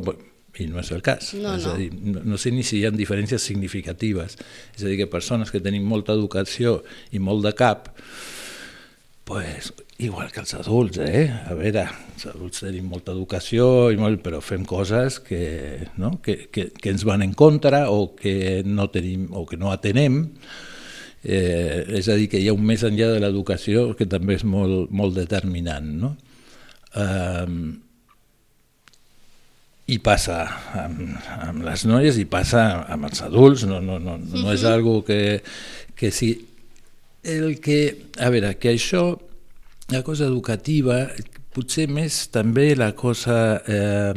i 0.61 0.67
no 0.71 0.81
és 0.81 0.91
el 0.95 1.03
cas. 1.05 1.33
No, 1.37 1.55
és 1.57 1.67
no. 1.67 1.73
a 1.73 1.79
dir, 1.79 1.89
no, 1.91 2.23
no 2.33 2.39
sé 2.41 2.53
ni 2.55 2.65
si 2.67 2.79
hi 2.79 2.85
ha 2.87 2.93
diferències 2.95 3.43
significatives. 3.43 4.37
És 4.75 4.83
a 4.83 4.89
dir, 4.89 4.97
que 5.01 5.09
persones 5.11 5.53
que 5.53 5.63
tenim 5.63 5.87
molta 5.87 6.15
educació 6.17 6.79
i 7.11 7.21
molt 7.23 7.45
de 7.47 7.53
cap, 7.57 7.91
pues, 9.27 9.71
igual 10.01 10.31
que 10.33 10.41
els 10.41 10.55
adults, 10.57 10.99
eh? 11.03 11.27
A 11.47 11.55
veure, 11.55 11.85
els 12.15 12.25
adults 12.31 12.65
tenim 12.65 12.89
molta 12.91 13.13
educació, 13.15 13.91
i 13.93 13.99
molt, 14.01 14.23
però 14.25 14.41
fem 14.43 14.65
coses 14.67 15.21
que, 15.23 15.87
no? 16.01 16.17
que, 16.23 16.47
que, 16.51 16.71
que 16.73 16.93
ens 16.93 17.05
van 17.07 17.23
en 17.25 17.37
contra 17.37 17.85
o 17.93 18.11
que 18.17 18.63
no, 18.65 18.89
tenim, 18.93 19.29
o 19.31 19.45
que 19.47 19.61
no 19.61 19.71
atenem 19.71 20.25
Eh, 21.23 21.85
és 21.99 22.07
a 22.09 22.15
dir, 22.17 22.27
que 22.31 22.39
hi 22.41 22.47
ha 22.49 22.55
un 22.55 22.63
més 22.65 22.81
enllà 22.87 23.11
de 23.13 23.19
l'educació 23.21 23.91
que 23.97 24.07
també 24.09 24.39
és 24.39 24.45
molt, 24.47 24.89
molt 24.89 25.17
determinant. 25.17 25.91
No? 26.01 26.15
Eh, 26.97 27.45
i 29.91 29.97
passa 29.99 30.37
amb, 30.85 31.17
amb 31.47 31.65
les 31.65 31.83
noies 31.89 32.19
i 32.21 32.27
passa 32.29 32.63
amb 32.91 33.09
els 33.09 33.23
adults, 33.25 33.65
no, 33.67 33.81
no, 33.83 33.99
no, 33.99 34.17
no 34.17 34.53
és 34.53 34.63
algo 34.67 35.01
que, 35.07 35.41
que 35.97 36.11
sí. 36.15 36.31
El 37.21 37.59
que, 37.61 37.81
a 38.17 38.31
veure, 38.33 38.55
que 38.57 38.71
això, 38.73 39.03
la 39.91 40.01
cosa 40.07 40.29
educativa, 40.29 41.03
potser 41.51 41.89
més 41.91 42.23
també 42.31 42.71
la 42.79 42.93
cosa 42.95 43.59
eh, 43.67 44.13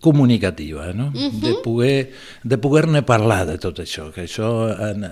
comunicativa, 0.00 0.92
no? 0.96 1.10
Uh 1.12 1.28
-huh. 1.28 1.40
de 1.40 1.54
poder 1.62 2.10
de 2.42 2.58
poder-ne 2.58 3.02
parlar 3.02 3.46
de 3.46 3.58
tot 3.58 3.78
això, 3.78 4.10
que 4.12 4.24
això 4.24 4.72
en, 4.90 5.04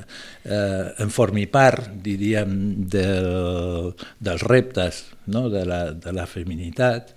eh, 0.44 0.94
en 0.98 1.10
formi 1.10 1.46
part, 1.46 1.90
diríem, 2.02 2.88
del, 2.88 3.94
dels 4.18 4.42
reptes 4.42 5.04
no? 5.26 5.50
de, 5.50 5.64
la, 5.66 5.92
de 5.92 6.12
la 6.12 6.26
feminitat, 6.26 7.14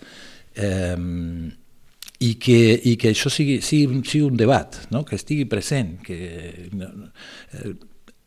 eh, 0.55 0.97
i 2.23 2.33
que, 2.39 2.57
i 2.89 2.95
que 2.99 3.11
això 3.13 3.31
sigui, 3.33 3.59
sigui, 3.65 4.01
sigui 4.07 4.25
un 4.27 4.39
debat, 4.39 4.79
no? 4.93 5.03
que 5.07 5.17
estigui 5.19 5.45
present. 5.49 5.97
Que, 6.05 6.69
no, 6.77 6.89
eh, 7.59 7.75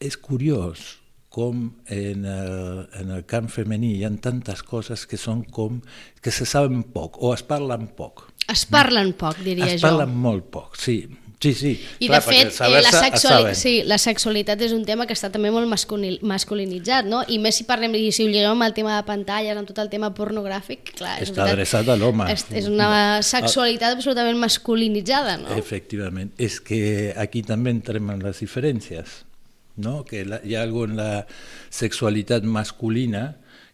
és 0.06 0.18
curiós 0.20 0.96
com 1.36 1.66
en 1.92 2.24
el, 2.24 2.86
en 2.96 3.12
el 3.12 3.26
camp 3.28 3.50
femení 3.52 3.92
hi 3.98 4.06
ha 4.08 4.12
tantes 4.24 4.62
coses 4.64 5.04
que 5.08 5.18
són 5.20 5.42
com 5.52 5.82
que 6.24 6.32
se 6.32 6.46
saben 6.48 6.80
poc 6.94 7.20
o 7.20 7.34
es 7.36 7.44
parlen 7.44 7.90
poc. 7.98 8.24
Es 8.48 8.64
parlen 8.70 9.12
poc, 9.18 9.42
diria 9.44 9.66
es 9.66 9.76
jo. 9.76 9.82
Es 9.82 9.84
parlen 9.84 10.14
molt 10.16 10.48
poc, 10.54 10.78
sí. 10.80 11.02
Sí, 11.38 11.52
sí. 11.52 11.72
I 11.98 12.08
Clar, 12.08 12.22
de 12.22 12.26
fet, 12.32 12.60
eh, 12.64 12.80
la, 12.80 12.90
sexuali 12.90 13.54
sí, 13.54 13.72
la 13.84 13.98
sexualitat 14.00 14.62
és 14.64 14.72
un 14.72 14.86
tema 14.88 15.04
que 15.04 15.12
està 15.12 15.28
també 15.32 15.50
molt 15.52 15.68
masculinitzat, 15.68 17.04
no? 17.10 17.20
I 17.28 17.36
més 17.42 17.58
si 17.60 17.66
parlem, 17.68 17.92
i 17.98 18.08
si 18.08 18.24
ho 18.24 18.30
lliguem 18.30 18.54
amb 18.54 18.64
el 18.64 18.72
tema 18.76 18.94
de 18.96 19.04
pantalles, 19.04 19.58
amb 19.60 19.68
tot 19.68 19.82
el 19.82 19.90
tema 19.92 20.14
pornogràfic, 20.16 20.94
clar, 20.96 21.18
és 21.20 21.28
Està 21.28 21.42
veritat, 21.42 21.52
adreçat 21.52 21.90
a 21.92 21.96
l'home. 22.00 22.28
És, 22.32 22.46
és 22.56 22.70
una 22.72 22.88
sexualitat 23.20 23.98
absolutament 23.98 24.40
masculinitzada, 24.40 25.36
no? 25.42 25.50
Efectivament. 25.60 26.32
És 26.40 26.56
que 26.64 27.12
aquí 27.20 27.44
també 27.44 27.74
entrem 27.74 28.08
en 28.14 28.24
les 28.24 28.40
diferències, 28.40 29.18
no? 29.84 29.98
Que 30.08 30.24
la, 30.24 30.40
hi 30.40 30.56
ha 30.56 30.62
alguna 30.64 30.94
en 30.94 31.02
la 31.02 31.10
sexualitat 31.68 32.48
masculina 32.48 33.26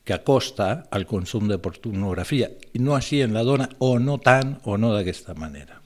que 0.02 0.16
acosta 0.16 0.88
al 0.90 1.07
consum 1.07 1.47
de 1.47 1.61
pornografia, 1.62 2.50
i 2.75 2.83
no 2.83 2.97
així 2.99 3.23
en 3.23 3.38
la 3.38 3.47
dona, 3.47 3.71
o 3.78 4.00
no 4.02 4.19
tant, 4.19 4.57
o 4.66 4.75
no 4.75 4.90
d'aquesta 4.97 5.38
manera. 5.38 5.81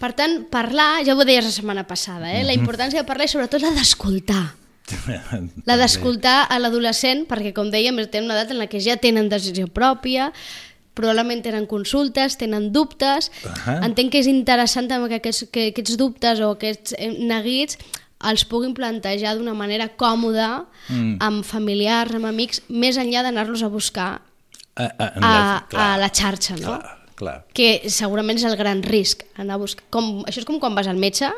Per 0.00 0.10
tant, 0.18 0.42
parlar, 0.50 1.04
ja 1.06 1.14
ho 1.14 1.24
deies 1.24 1.46
la 1.46 1.54
setmana 1.54 1.86
passada, 1.88 2.28
eh? 2.32 2.42
la 2.42 2.52
mhm. 2.52 2.64
importància 2.64 3.02
de 3.02 3.08
parlar 3.08 3.28
i 3.28 3.32
sobretot 3.32 3.64
la 3.64 3.72
d'escoltar. 3.76 4.44
La 5.64 5.78
d'escoltar 5.80 6.42
a 6.52 6.58
l'adolescent, 6.60 7.22
perquè 7.24 7.54
com 7.56 7.70
dèiem, 7.72 7.96
tenen 8.12 8.28
una 8.28 8.34
edat 8.36 8.50
en 8.52 8.58
la 8.60 8.66
que 8.68 8.82
ja 8.84 8.98
tenen 9.00 9.30
decisió 9.32 9.64
pròpia, 9.72 10.26
probablement 10.92 11.40
tenen 11.40 11.64
consultes, 11.66 12.36
tenen 12.36 12.68
dubtes. 12.72 13.30
Uh 13.42 13.50
-huh. 13.50 13.78
Entenc 13.86 14.12
que 14.12 14.20
és 14.20 14.26
interessant 14.26 14.88
també 14.88 15.08
que 15.08 15.20
aquests, 15.22 15.48
que 15.50 15.68
aquests 15.72 15.96
dubtes 15.96 16.40
o 16.40 16.50
aquests 16.50 16.94
eh, 16.98 17.16
neguits 17.18 17.78
els 18.20 18.44
puguin 18.44 18.74
plantejar 18.74 19.36
d'una 19.36 19.54
manera 19.54 19.88
còmoda 19.96 20.66
mm. 20.88 21.16
amb 21.20 21.44
familiars, 21.44 22.14
amb 22.14 22.26
amics, 22.26 22.60
més 22.68 22.96
enllà 22.96 23.22
d'anar-los 23.22 23.62
a 23.62 23.68
buscar 23.68 24.20
a, 24.76 24.84
a, 24.84 25.12
a, 25.20 25.64
a 25.72 25.98
la 25.98 26.08
xarxa, 26.08 26.56
no? 26.56 26.78
Clar 26.78 27.03
clar. 27.18 27.44
que 27.54 27.88
segurament 27.92 28.40
és 28.40 28.48
el 28.48 28.58
gran 28.60 28.82
risc. 28.82 29.24
Anar 29.36 29.58
a 29.58 29.62
buscar. 29.62 29.86
Com, 29.94 30.20
això 30.28 30.42
és 30.42 30.48
com 30.48 30.60
quan 30.62 30.74
vas 30.76 30.90
al 30.90 31.00
metge, 31.00 31.30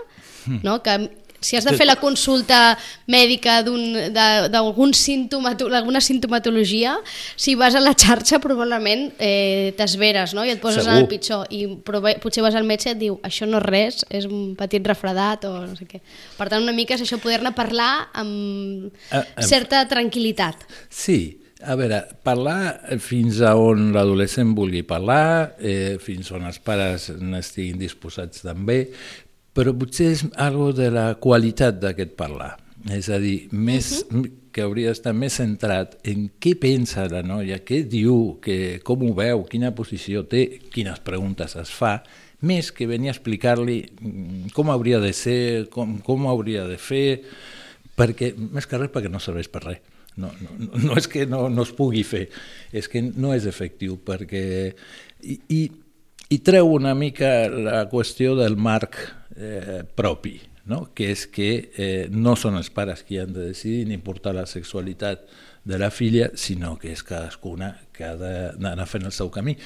mm. 0.47 0.61
no? 0.67 0.81
que 0.83 0.99
si 1.41 1.57
has 1.57 1.65
de 1.65 1.75
fer 1.77 1.87
la 1.87 1.97
consulta 2.01 2.77
mèdica 3.07 3.61
d'algun 3.63 4.95
símptoma, 4.97 5.55
alguna 5.79 6.01
sintomatologia, 6.01 6.97
si 7.37 7.55
vas 7.55 7.77
a 7.77 7.83
la 7.83 7.95
xarxa 7.95 8.41
probablement 8.43 9.13
eh, 9.19 9.73
t'esveres 9.79 10.35
no? 10.35 10.47
i 10.47 10.55
et 10.55 10.63
poses 10.63 10.83
Segur. 10.83 10.97
en 10.97 11.05
el 11.05 11.09
pitjor 11.11 11.47
i 11.55 11.67
potser 12.23 12.45
vas 12.45 12.57
al 12.59 12.67
metge 12.67 12.91
i 12.91 12.95
et 12.97 13.03
diu 13.05 13.21
això 13.27 13.47
no 13.47 13.61
és 13.61 13.67
res, 13.69 14.03
és 14.11 14.27
un 14.27 14.55
petit 14.59 14.83
refredat 14.87 15.47
o 15.47 15.55
no 15.67 15.79
sé 15.79 15.87
què. 15.89 16.03
Per 16.39 16.49
tant, 16.51 16.63
una 16.65 16.75
mica 16.77 16.97
és 16.97 17.05
això 17.05 17.21
poder-ne 17.23 17.53
parlar 17.57 18.09
amb 18.17 18.89
eh, 18.89 19.21
eh, 19.21 19.25
certa 19.47 19.85
tranquil·litat. 19.91 20.67
Sí, 20.91 21.39
a 21.65 21.75
veure, 21.79 22.03
parlar 22.27 22.99
fins 23.01 23.41
a 23.41 23.55
on 23.57 23.91
l'adolescent 23.95 24.53
vulgui 24.57 24.83
parlar, 24.85 25.57
eh, 25.59 25.97
fins 26.03 26.31
on 26.37 26.45
els 26.49 26.59
pares 26.61 27.09
n'estiguin 27.17 27.79
disposats 27.81 28.45
també, 28.45 28.91
però 29.57 29.73
potser 29.73 30.11
és 30.13 30.25
algo 30.37 30.73
de 30.77 30.91
la 30.93 31.15
qualitat 31.21 31.81
d'aquest 31.81 32.13
parlar. 32.19 32.57
És 32.93 33.09
a 33.11 33.19
dir, 33.19 33.49
més, 33.51 34.05
uh 34.11 34.21
-huh. 34.21 34.31
que 34.53 34.63
hauria 34.63 34.89
d'estar 34.89 35.13
més 35.13 35.33
centrat 35.33 35.97
en 36.05 36.31
què 36.41 36.55
pensa 36.59 37.09
la 37.09 37.23
noia, 37.23 37.65
què 37.65 37.83
diu, 37.89 38.39
que, 38.41 38.81
com 38.83 39.03
ho 39.03 39.15
veu, 39.15 39.45
quina 39.45 39.75
posició 39.75 40.25
té, 40.25 40.61
quines 40.71 41.01
preguntes 41.01 41.57
es 41.57 41.71
fa, 41.71 42.03
més 42.41 42.71
que 42.73 42.87
venir 42.87 43.09
a 43.09 43.13
explicar-li 43.13 43.91
mm, 44.01 44.53
com 44.53 44.71
hauria 44.71 45.01
de 45.01 45.13
ser, 45.13 45.69
com, 45.69 45.99
com 45.99 46.27
hauria 46.27 46.65
de 46.65 46.77
fer, 46.77 47.23
perquè, 47.97 48.35
més 48.37 48.67
que 48.67 48.79
res 48.79 48.91
perquè 48.91 49.11
no 49.11 49.19
serveix 49.19 49.49
per 49.49 49.65
res. 49.65 49.96
No, 50.17 50.31
no, 50.41 50.71
no 50.81 50.97
és 50.97 51.09
que 51.13 51.27
no, 51.29 51.47
no 51.53 51.67
es 51.67 51.73
pugui 51.77 52.03
fer, 52.07 52.27
és 52.73 52.89
que 52.89 53.03
no 53.05 53.35
és 53.37 53.49
efectiu, 53.49 53.99
perquè... 54.05 54.47
I, 55.27 55.37
i, 55.53 55.61
i 56.33 56.39
treu 56.45 56.73
una 56.73 56.95
mica 56.97 57.49
la 57.53 57.85
qüestió 57.91 58.35
del 58.39 58.57
marc 58.57 58.97
eh, 59.37 59.83
propi, 59.99 60.39
no? 60.67 60.87
que 60.97 61.11
és 61.13 61.27
que 61.31 61.51
eh, 61.77 62.07
no 62.11 62.35
són 62.39 62.57
els 62.59 62.73
pares 62.75 63.05
qui 63.07 63.21
han 63.21 63.35
de 63.37 63.51
decidir 63.53 63.85
ni 63.91 64.01
portar 64.03 64.35
la 64.37 64.47
sexualitat 64.51 65.29
de 65.67 65.79
la 65.83 65.91
filla, 65.91 66.31
sinó 66.39 66.77
que 66.79 66.93
és 66.95 67.03
cadascuna 67.03 67.73
que 67.95 68.07
ha 68.07 68.15
d'anar 68.17 68.87
fent 68.87 69.07
el 69.09 69.15
seu 69.15 69.33
camí. 69.35 69.57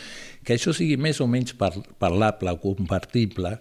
Que 0.44 0.56
això 0.56 0.72
sigui 0.76 0.96
més 0.96 1.20
o 1.20 1.28
menys 1.28 1.52
par 1.60 1.74
parlable 2.00 2.54
o 2.56 2.60
compartible, 2.62 3.58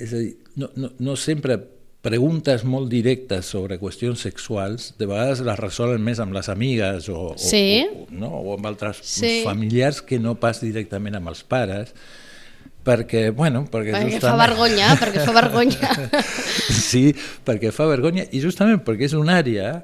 és 0.00 0.12
a 0.12 0.20
dir, 0.20 0.34
no, 0.60 0.68
no, 0.76 0.92
no 1.00 1.16
sempre 1.16 1.56
preguntes 2.00 2.64
molt 2.64 2.88
directes 2.92 3.50
sobre 3.52 3.76
qüestions 3.80 4.22
sexuals, 4.24 4.94
de 4.98 5.08
vegades 5.08 5.42
les 5.44 5.58
resolen 5.60 6.00
més 6.04 6.20
amb 6.22 6.32
les 6.36 6.48
amigues 6.48 7.10
o, 7.12 7.34
sí. 7.36 7.84
o, 7.84 8.06
o, 8.06 8.08
no? 8.22 8.32
o 8.40 8.56
amb 8.56 8.70
altres 8.72 9.02
sí. 9.04 9.40
familiars 9.44 10.00
que 10.00 10.20
no 10.22 10.38
pas 10.40 10.62
directament 10.64 11.20
amb 11.20 11.32
els 11.34 11.44
pares 11.44 11.92
perquè, 12.84 13.28
bueno, 13.36 13.66
perquè, 13.68 13.92
perquè 13.92 14.14
justament... 14.14 14.24
fa 14.24 14.36
vergonya, 14.40 14.86
perquè 14.96 15.24
fa 15.26 15.34
vergonya. 15.36 15.90
sí, 16.90 17.02
perquè 17.46 17.72
fa 17.76 17.86
vergonya 17.90 18.24
i 18.32 18.40
justament 18.42 18.80
perquè 18.86 19.08
és 19.10 19.16
una 19.18 19.36
àrea 19.42 19.74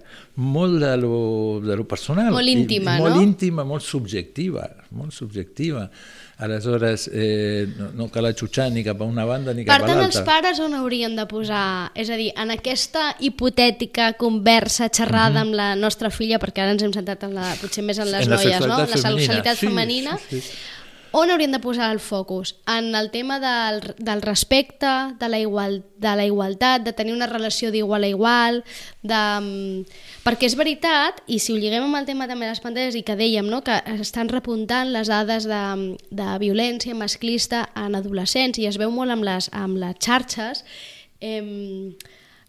molt 0.40 0.80
de 0.80 0.94
lo, 1.00 1.16
de 1.64 1.76
lo 1.76 1.84
personal. 1.88 2.32
Molt 2.34 2.52
íntima, 2.52 2.96
i, 2.96 3.02
no? 3.02 3.10
Molt 3.10 3.22
íntima, 3.22 3.66
molt 3.68 3.84
subjectiva, 3.84 4.70
molt 4.96 5.12
subjectiva. 5.16 5.90
Aleshores, 6.38 7.08
eh, 7.14 7.66
no, 7.78 7.86
no 7.96 8.06
cal 8.12 8.28
atxutxar 8.28 8.66
ni 8.68 8.82
cap 8.84 9.00
a 9.00 9.06
una 9.08 9.24
banda 9.24 9.54
ni 9.56 9.64
cap 9.64 9.72
per 9.72 9.86
a 9.86 9.88
l'altra. 9.88 10.02
Per 10.02 10.12
tant, 10.12 10.20
els 10.20 10.26
pares 10.28 10.60
on 10.60 10.74
haurien 10.76 11.16
de 11.16 11.24
posar... 11.30 11.90
És 11.96 12.10
a 12.12 12.18
dir, 12.20 12.28
en 12.36 12.52
aquesta 12.52 13.14
hipotètica 13.24 14.10
conversa, 14.20 14.90
xerrada 14.92 15.30
mhm. 15.30 15.36
-huh. 15.36 15.46
amb 15.46 15.54
la 15.54 15.68
nostra 15.80 16.10
filla, 16.10 16.38
perquè 16.38 16.60
ara 16.60 16.76
ens 16.76 16.82
hem 16.82 16.92
sentat 16.92 17.24
en 17.24 17.34
la, 17.34 17.54
potser 17.60 17.84
més 17.84 17.98
en 17.98 18.10
les 18.12 18.28
en 18.28 18.34
noies, 18.36 18.60
la 18.60 18.66
no? 18.66 18.78
La 18.84 18.86
sexualitat 18.86 19.56
sí, 19.56 19.66
femenina. 19.66 20.18
Sí, 20.28 20.40
sí. 20.40 20.52
On 21.16 21.30
haurien 21.32 21.48
de 21.48 21.62
posar 21.64 21.86
el 21.94 21.98
focus? 21.98 22.58
En 22.68 22.94
el 22.94 23.10
tema 23.10 23.38
del, 23.40 23.94
del 23.96 24.20
respecte, 24.20 24.86
de 25.18 25.28
la, 25.30 25.38
igual, 25.38 25.78
de 25.96 26.12
la 26.14 26.26
igualtat, 26.26 26.82
de 26.84 26.92
tenir 26.92 27.14
una 27.14 27.26
relació 27.26 27.70
d'igual 27.72 28.04
a 28.04 28.10
igual, 28.12 28.58
de... 29.00 29.20
Mm, 29.40 30.02
perquè 30.26 30.44
és 30.50 30.58
veritat, 30.60 31.22
i 31.24 31.38
si 31.40 31.54
ho 31.54 31.56
lliguem 31.56 31.86
amb 31.86 31.96
el 31.96 32.04
tema 32.04 32.28
també 32.28 32.44
de 32.44 32.52
les 32.52 32.60
pantalles 32.60 32.98
i 33.00 33.02
que 33.06 33.16
dèiem 33.16 33.48
no, 33.48 33.62
que 33.64 33.78
estan 33.96 34.28
repuntant 34.28 34.92
les 34.92 35.08
dades 35.08 35.48
de, 35.48 35.62
de 36.12 36.28
violència 36.42 36.92
masclista 36.92 37.64
en 37.72 37.96
adolescents 37.96 38.60
i 38.60 38.68
es 38.68 38.76
veu 38.76 38.92
molt 38.92 39.16
amb 39.16 39.24
les, 39.24 39.48
amb 39.56 39.80
les 39.80 39.96
xarxes, 39.96 40.66
eh, 41.24 41.40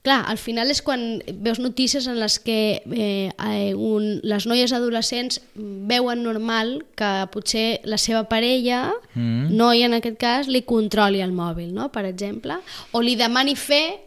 clar, 0.07 0.21
al 0.31 0.39
final 0.39 0.71
és 0.71 0.79
quan 0.85 1.01
veus 1.43 1.59
notícies 1.59 2.07
en 2.07 2.19
les 2.21 2.37
que 2.39 2.79
eh, 2.79 3.73
un, 3.75 4.21
les 4.23 4.47
noies 4.47 4.71
adolescents 4.71 5.41
veuen 5.55 6.23
normal 6.23 6.77
que 6.97 7.11
potser 7.33 7.81
la 7.83 7.99
seva 7.99 8.23
parella, 8.31 8.87
mm. 9.13 9.51
noia 9.51 9.89
en 9.89 9.97
aquest 9.99 10.19
cas, 10.21 10.47
li 10.51 10.63
controli 10.67 11.19
el 11.25 11.35
mòbil, 11.35 11.73
no? 11.75 11.89
per 11.91 12.05
exemple, 12.07 12.59
o 12.95 13.03
li 13.03 13.17
demani 13.19 13.57
fer 13.59 13.99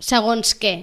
segons 0.00 0.56
què, 0.56 0.74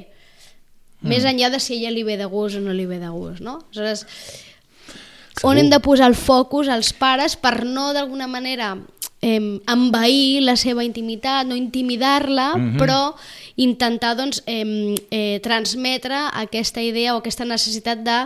mm. 1.01 1.10
més 1.10 1.25
enllà 1.25 1.51
de 1.53 1.62
si 1.63 1.80
ella 1.80 1.96
li 1.96 2.06
ve 2.06 2.20
de 2.22 2.30
gust 2.30 2.62
o 2.62 2.63
no 2.63 2.77
li 2.77 2.86
ve 2.86 3.01
de 3.01 3.10
gust. 3.10 3.41
No? 3.41 3.60
Aleshores, 3.72 4.06
Segur. 4.06 5.50
on 5.50 5.58
hem 5.58 5.74
de 5.74 5.82
posar 5.82 6.12
el 6.12 6.20
focus 6.20 6.70
als 6.70 6.94
pares 6.94 7.34
per 7.39 7.63
no 7.65 7.91
d'alguna 7.98 8.30
manera 8.30 8.75
eh, 9.22 9.62
envair 9.70 10.41
la 10.46 10.56
seva 10.58 10.84
intimitat, 10.84 11.46
no 11.48 11.56
intimidar-la, 11.56 12.56
mm 12.58 12.62
-hmm. 12.62 12.77
però 12.77 13.15
intentar 13.62 14.15
doncs, 14.18 14.41
eh, 14.46 14.96
eh, 15.12 15.39
transmetre 15.44 16.18
aquesta 16.34 16.82
idea 16.82 17.15
o 17.15 17.22
aquesta 17.22 17.46
necessitat 17.46 18.03
de, 18.06 18.18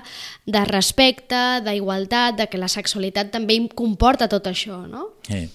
de 0.46 0.64
respecte, 0.70 1.42
d'igualtat, 1.66 2.40
de 2.40 2.50
que 2.52 2.62
la 2.62 2.72
sexualitat 2.72 3.32
també 3.36 3.60
comporta 3.76 4.30
tot 4.32 4.48
això, 4.52 4.84
no? 4.88 5.12
Eh. 5.30 5.48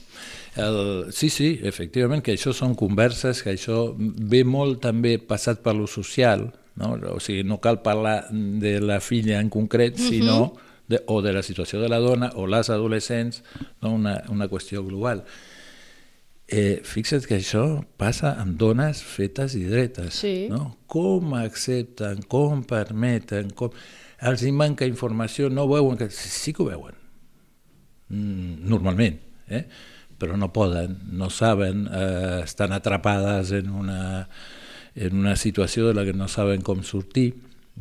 El, 0.60 1.12
sí, 1.14 1.28
sí, 1.30 1.52
efectivament, 1.62 2.24
que 2.26 2.34
això 2.34 2.50
són 2.52 2.74
converses, 2.74 3.44
que 3.44 3.52
això 3.54 3.92
ve 3.96 4.42
molt 4.44 4.80
també 4.82 5.14
passat 5.22 5.62
per 5.62 5.76
lo 5.78 5.86
social, 5.86 6.48
no? 6.80 6.96
o 7.14 7.20
sigui, 7.22 7.44
no 7.46 7.60
cal 7.62 7.80
parlar 7.84 8.24
de 8.32 8.80
la 8.82 8.98
filla 9.00 9.38
en 9.38 9.48
concret, 9.52 9.96
sinó 10.00 10.56
de, 10.90 10.98
o 11.06 11.20
de 11.22 11.32
la 11.32 11.44
situació 11.46 11.80
de 11.80 11.88
la 11.88 12.00
dona 12.02 12.32
o 12.34 12.48
les 12.50 12.68
adolescents, 12.68 13.44
no? 13.80 13.94
una, 13.94 14.18
una 14.28 14.50
qüestió 14.50 14.82
global. 14.84 15.22
Eh, 16.50 16.80
fixa't 16.82 17.28
que 17.30 17.36
això 17.38 17.64
passa 18.00 18.32
amb 18.42 18.56
dones 18.58 19.04
fetes 19.06 19.54
i 19.54 19.62
dretes. 19.70 20.16
Sí. 20.24 20.34
No? 20.50 20.64
Com 20.90 21.36
accepten, 21.38 22.24
com 22.30 22.64
permeten, 22.66 23.52
com... 23.54 23.74
Els 24.26 24.42
hi 24.44 24.50
manca 24.52 24.88
informació, 24.88 25.48
no 25.48 25.68
veuen 25.70 25.96
que... 26.00 26.10
Sí 26.10 26.52
que 26.52 26.64
ho 26.64 26.66
veuen, 26.68 26.96
mm, 28.10 28.66
normalment, 28.68 29.16
eh? 29.48 29.62
però 30.20 30.36
no 30.36 30.50
poden, 30.52 30.98
no 31.16 31.30
saben, 31.32 31.86
eh, 31.86 32.42
estan 32.44 32.74
atrapades 32.76 33.54
en 33.56 33.70
una, 33.70 34.28
en 34.94 35.16
una 35.16 35.36
situació 35.40 35.86
de 35.86 35.94
la 35.96 36.04
que 36.04 36.12
no 36.12 36.28
saben 36.28 36.60
com 36.60 36.82
sortir, 36.84 37.30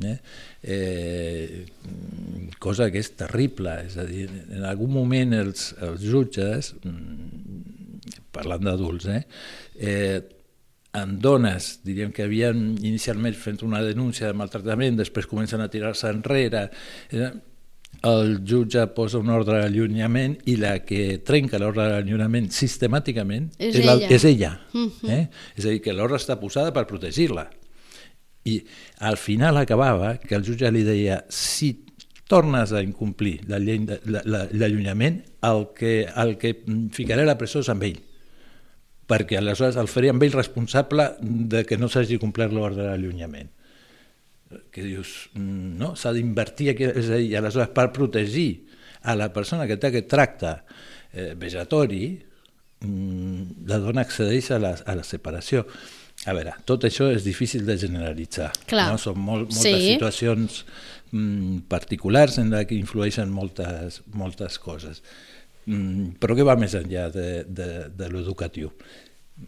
eh? 0.06 0.16
Eh, 0.64 1.66
cosa 2.64 2.88
que 2.94 3.02
és 3.04 3.12
terrible, 3.20 3.74
és 3.90 3.98
a 4.00 4.06
dir, 4.08 4.30
en 4.56 4.64
algun 4.64 4.94
moment 4.94 5.36
els, 5.36 5.74
els 5.84 6.06
jutges, 6.06 6.72
mm, 6.86 7.79
parlant 8.32 8.64
d'adults, 8.64 9.06
eh, 9.08 9.24
eh, 9.80 10.22
en 10.94 11.20
dones, 11.22 11.82
diríem 11.86 12.12
que 12.12 12.24
havien 12.26 12.76
inicialment 12.82 13.36
fet 13.38 13.62
una 13.64 13.82
denúncia 13.86 14.28
de 14.28 14.34
maltractament, 14.34 14.98
després 14.98 15.28
comencen 15.30 15.62
a 15.62 15.70
tirar-se 15.70 16.10
enrere, 16.10 16.70
eh, 17.12 17.30
el 18.04 18.40
jutge 18.48 18.86
posa 18.96 19.20
un 19.20 19.30
ordre 19.30 19.60
d'allunyament 19.60 20.38
i 20.48 20.56
la 20.58 20.80
que 20.88 21.20
trenca 21.26 21.60
l'ordre 21.60 21.88
d'allunyament 21.90 22.50
sistemàticament 22.56 23.52
És 23.60 23.76
la- 23.84 23.94
ella. 23.98 24.08
és 24.10 24.24
ella. 24.26 24.52
Mhm. 24.74 25.10
eh? 25.10 25.30
És 25.58 25.66
a 25.66 25.70
dir, 25.70 25.82
que 25.82 25.94
l'ordre 25.94 26.18
està 26.18 26.40
posada 26.40 26.72
per 26.74 26.86
protegir-la. 26.88 27.50
I 28.46 28.64
al 29.00 29.18
final 29.18 29.58
acabava 29.58 30.18
que 30.18 30.34
el 30.36 30.44
jutge 30.44 30.72
li 30.72 30.84
deia 30.84 31.26
si 31.30 31.84
tornes 32.30 32.72
a 32.78 32.84
incomplir 32.86 33.40
de- 33.50 33.60
l'allunyament, 34.54 35.24
el, 35.50 35.64
que, 35.76 35.94
el 36.06 36.36
que 36.38 36.52
ficaré 36.94 37.24
a 37.26 37.30
la 37.32 37.38
presó 37.40 37.64
és 37.66 37.70
amb 37.74 37.84
ell 37.90 37.98
perquè 39.10 39.40
aleshores 39.40 39.80
el 39.82 39.88
faria 39.90 40.12
amb 40.14 40.22
ell 40.22 40.36
responsable 40.38 41.08
de 41.22 41.64
que 41.66 41.80
no 41.82 41.88
s'hagi 41.90 42.20
complert 42.22 42.54
l'ordre 42.54 42.86
d'allunyament 42.86 43.50
que 44.74 44.82
dius, 44.86 45.30
no, 45.38 45.92
s'ha 45.98 46.10
d'invertir 46.14 46.72
aquí, 46.72 46.86
és 46.90 47.10
a 47.14 47.18
dir, 47.22 47.36
aleshores 47.38 47.70
per 47.74 47.88
protegir 47.94 48.48
a 49.06 49.14
la 49.18 49.28
persona 49.34 49.68
que 49.70 49.78
té 49.78 49.92
aquest 49.92 50.08
tracte 50.10 50.54
eh, 51.14 51.34
vejatori, 51.38 52.08
mm, 52.82 53.68
la 53.70 53.78
dona 53.82 54.02
accedeix 54.06 54.50
a 54.56 54.58
la, 54.62 54.72
a 54.86 54.96
la 54.98 55.06
separació. 55.06 55.66
A 56.28 56.34
veure, 56.36 56.52
tot 56.68 56.84
això 56.90 57.12
és 57.14 57.24
difícil 57.24 57.62
de 57.66 57.78
generalitzar. 57.80 58.50
Clar. 58.68 58.90
No? 58.92 58.98
Són 59.00 59.22
molt, 59.22 59.54
moltes 59.54 59.62
Sí. 59.64 59.94
situacions 59.94 60.64
mm, 61.12 61.66
particulars 61.72 62.40
en 62.42 62.54
les 62.54 62.68
que 62.70 62.78
influeixen 62.78 63.32
moltes, 63.34 64.02
moltes 64.14 64.60
coses, 64.62 65.04
mm, 65.66 66.18
però 66.22 66.38
que 66.38 66.48
va 66.48 66.58
més 66.60 66.76
enllà 66.78 67.10
de, 67.14 67.30
de, 67.48 67.70
de 67.96 68.10
l'educatiu. 68.12 68.74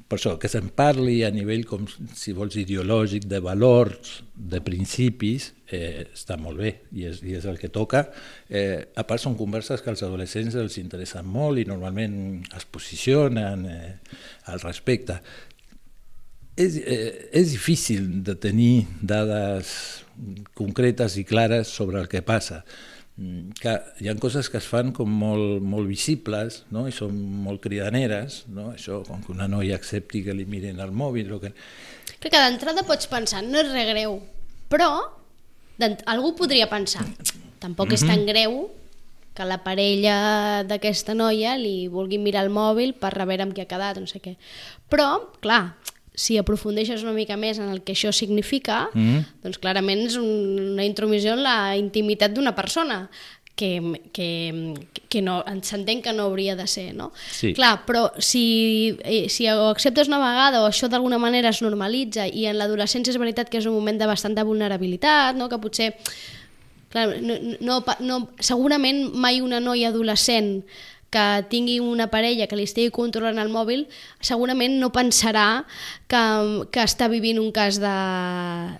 Per 0.07 0.15
això, 0.15 0.37
que 0.39 0.47
se'n 0.47 0.69
parli 0.75 1.17
a 1.27 1.29
nivell, 1.33 1.65
com 1.67 1.83
si 2.15 2.31
vols, 2.35 2.55
ideològic, 2.59 3.25
de 3.27 3.41
valors, 3.43 4.21
de 4.35 4.61
principis, 4.63 5.49
eh, 5.67 6.05
està 6.13 6.37
molt 6.39 6.61
bé, 6.63 6.71
i 6.95 7.07
és, 7.09 7.19
i 7.27 7.35
és 7.35 7.47
el 7.49 7.59
que 7.59 7.67
toca. 7.73 8.05
Eh, 8.47 8.87
a 8.95 9.03
part, 9.07 9.19
són 9.23 9.35
converses 9.39 9.83
que 9.83 9.91
als 9.91 10.03
adolescents 10.07 10.55
els 10.59 10.77
interessen 10.79 11.27
molt 11.27 11.59
i 11.59 11.67
normalment 11.67 12.15
es 12.55 12.67
posicionen 12.71 13.65
eh, 13.67 13.93
al 14.53 14.63
respecte. 14.63 15.19
És, 16.55 16.79
eh, 16.79 17.27
és 17.41 17.51
difícil 17.51 18.07
de 18.23 18.35
tenir 18.39 18.85
dades 19.01 19.75
concretes 20.57 21.17
i 21.17 21.25
clares 21.27 21.69
sobre 21.69 22.01
el 22.01 22.09
que 22.11 22.21
passa. 22.21 22.63
Mm, 23.17 23.51
Que 23.59 23.75
hi 23.99 24.09
ha 24.09 24.15
coses 24.15 24.49
que 24.49 24.57
es 24.57 24.67
fan 24.67 24.91
com 24.95 25.09
molt, 25.09 25.61
molt 25.61 25.89
visibles 25.89 26.63
no? 26.71 26.87
i 26.87 26.95
són 26.95 27.17
molt 27.45 27.61
cridaneres, 27.61 28.45
no? 28.47 28.71
això 28.71 29.01
com 29.07 29.23
que 29.23 29.33
una 29.33 29.49
noia 29.51 29.75
accepti 29.75 30.23
que 30.23 30.35
li 30.37 30.45
miren 30.45 30.79
el 30.79 30.91
mòbil 30.91 31.33
o 31.35 31.41
que... 31.41 31.51
Crec 32.21 32.31
que 32.31 32.43
d'entrada 32.43 32.85
pots 32.87 33.09
pensar, 33.11 33.41
no 33.43 33.59
és 33.59 33.71
res 33.73 33.89
greu, 33.89 34.19
però 34.71 34.91
algú 36.05 36.35
podria 36.37 36.69
pensar, 36.69 37.03
tampoc 37.59 37.95
és 37.95 38.03
tan 38.05 38.27
greu 38.27 38.69
que 39.33 39.47
la 39.47 39.61
parella 39.63 40.63
d'aquesta 40.67 41.15
noia 41.15 41.55
li 41.57 41.87
vulgui 41.91 42.19
mirar 42.21 42.43
el 42.45 42.51
mòbil 42.53 42.93
per 42.99 43.13
veure 43.25 43.47
amb 43.47 43.55
qui 43.55 43.63
ha 43.63 43.69
quedat, 43.69 43.97
no 43.97 44.09
sé 44.09 44.19
què. 44.21 44.35
Però, 44.91 45.07
clar, 45.43 45.77
si 46.13 46.37
aprofundeixes 46.37 47.03
una 47.03 47.13
mica 47.13 47.37
més 47.37 47.57
en 47.59 47.69
el 47.71 47.81
que 47.83 47.93
això 47.93 48.11
significa, 48.11 48.89
Mhm. 48.93 49.25
doncs 49.43 49.57
clarament 49.59 50.05
és 50.07 50.15
un, 50.17 50.73
una 50.73 50.85
intromissió 50.85 51.33
en 51.33 51.43
la 51.43 51.77
intimitat 51.77 52.33
d'una 52.33 52.53
persona 52.55 53.09
que, 53.55 53.99
que, 54.11 54.73
que 55.07 55.21
no, 55.21 55.43
s'entén 55.61 56.01
que 56.01 56.13
no 56.13 56.23
hauria 56.23 56.55
de 56.55 56.65
ser, 56.67 56.95
no? 56.95 57.11
Sí. 57.31 57.53
Clar, 57.53 57.85
però 57.85 58.11
si, 58.17 58.97
eh, 59.03 59.29
si 59.29 59.45
ho 59.47 59.69
acceptes 59.69 60.07
una 60.07 60.17
vegada 60.17 60.63
o 60.63 60.67
això 60.67 60.87
d'alguna 60.89 61.19
manera 61.19 61.49
es 61.49 61.61
normalitza 61.61 62.27
i 62.27 62.47
en 62.47 62.57
l'adolescència 62.57 63.11
és 63.11 63.19
veritat 63.21 63.49
que 63.49 63.59
és 63.59 63.65
un 63.67 63.73
moment 63.75 63.99
de 63.99 64.07
bastanta 64.07 64.43
vulnerabilitat, 64.43 65.35
no? 65.35 65.47
que 65.49 65.59
potser 65.59 65.93
clar, 66.89 67.21
no, 67.21 67.35
no, 67.61 67.83
no, 67.99 68.29
segurament 68.39 69.11
mai 69.13 69.41
una 69.41 69.59
noia 69.59 69.89
adolescent 69.89 70.63
que 71.11 71.45
tingui 71.51 71.79
una 71.83 72.07
parella 72.09 72.47
que 72.47 72.55
li 72.55 72.65
estigui 72.65 72.89
controlant 72.95 73.37
el 73.41 73.51
mòbil, 73.51 73.83
segurament 74.23 74.77
no 74.79 74.93
pensarà 74.95 75.65
que, 76.09 76.21
que 76.71 76.85
està 76.87 77.09
vivint 77.11 77.41
un 77.41 77.51
cas 77.51 77.81
de, 77.83 77.97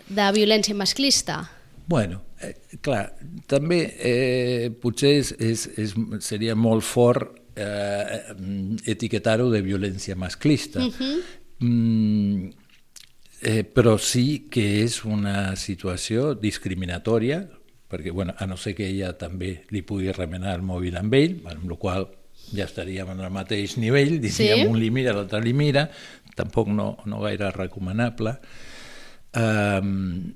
de 0.09 0.29
violència 0.37 0.77
masclista. 0.77 1.43
Bueno, 1.91 2.21
eh, 2.39 2.55
clar, 2.79 3.11
també 3.51 3.81
eh, 3.99 4.71
potser 4.79 5.11
és, 5.19 5.33
és, 5.43 5.67
és, 5.83 5.95
seria 6.23 6.55
molt 6.55 6.87
fort 6.87 7.35
eh, 7.59 8.21
etiquetar-ho 8.95 9.49
de 9.51 9.61
violència 9.65 10.15
masclista. 10.15 10.79
Uh 10.79 10.93
-huh. 10.95 11.17
mm, 11.59 12.49
eh, 13.41 13.63
però 13.65 13.97
sí 13.99 14.47
que 14.49 14.83
és 14.83 15.03
una 15.03 15.55
situació 15.55 16.33
discriminatòria, 16.33 17.49
perquè 17.89 18.11
bueno, 18.13 18.33
a 18.37 18.47
no 18.47 18.55
ser 18.55 18.73
que 18.73 18.87
ella 18.87 19.17
també 19.17 19.65
li 19.69 19.81
pugui 19.81 20.13
remenar 20.13 20.55
el 20.55 20.61
mòbil 20.61 20.95
amb 20.95 21.13
ell, 21.13 21.41
amb 21.45 21.69
la 21.69 21.75
qual 21.75 22.20
ja 22.55 22.65
estaríem 22.65 23.09
en 23.13 23.19
el 23.19 23.31
mateix 23.31 23.77
nivell, 23.77 24.19
diríem 24.21 24.65
Sí. 24.65 24.67
un 24.67 24.79
li 24.79 24.89
mira, 24.91 25.13
l'altre 25.13 25.41
li 25.43 25.53
mira, 25.53 25.89
tampoc 26.35 26.67
no, 26.67 26.97
no 27.05 27.19
gaire 27.21 27.51
recomanable. 27.51 28.37
Um, 29.33 30.33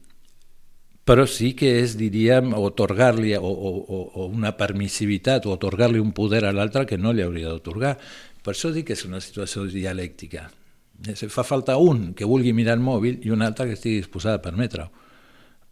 però 1.06 1.28
sí 1.30 1.52
que 1.54 1.82
és, 1.84 1.94
diríem, 2.00 2.54
otorgar-li 2.58 3.36
o, 3.38 3.42
o, 3.46 3.72
o- 3.78 4.12
o 4.24 4.28
una 4.32 4.56
permissivitat 4.58 5.46
o 5.46 5.52
otorgar-li 5.54 6.00
un 6.02 6.14
poder 6.18 6.46
a 6.48 6.54
l'altre 6.56 6.86
que 6.90 6.98
no 6.98 7.12
li 7.14 7.22
hauria 7.22 7.52
d'otorgar. 7.52 7.98
Per 8.42 8.54
això 8.56 8.72
dic 8.74 8.88
que 8.88 8.94
és 8.98 9.04
una 9.06 9.20
situació 9.22 9.66
dialèctica. 9.70 10.48
És, 11.12 11.26
fa 11.30 11.44
falta 11.44 11.76
un 11.78 12.14
que 12.16 12.26
vulgui 12.26 12.54
mirar 12.54 12.78
el 12.80 12.84
mòbil 12.86 13.20
i 13.28 13.30
un 13.36 13.42
altre 13.44 13.68
que 13.68 13.74
estigui 13.78 14.00
disposat 14.02 14.40
a 14.40 14.42
permetre-ho. 14.42 14.90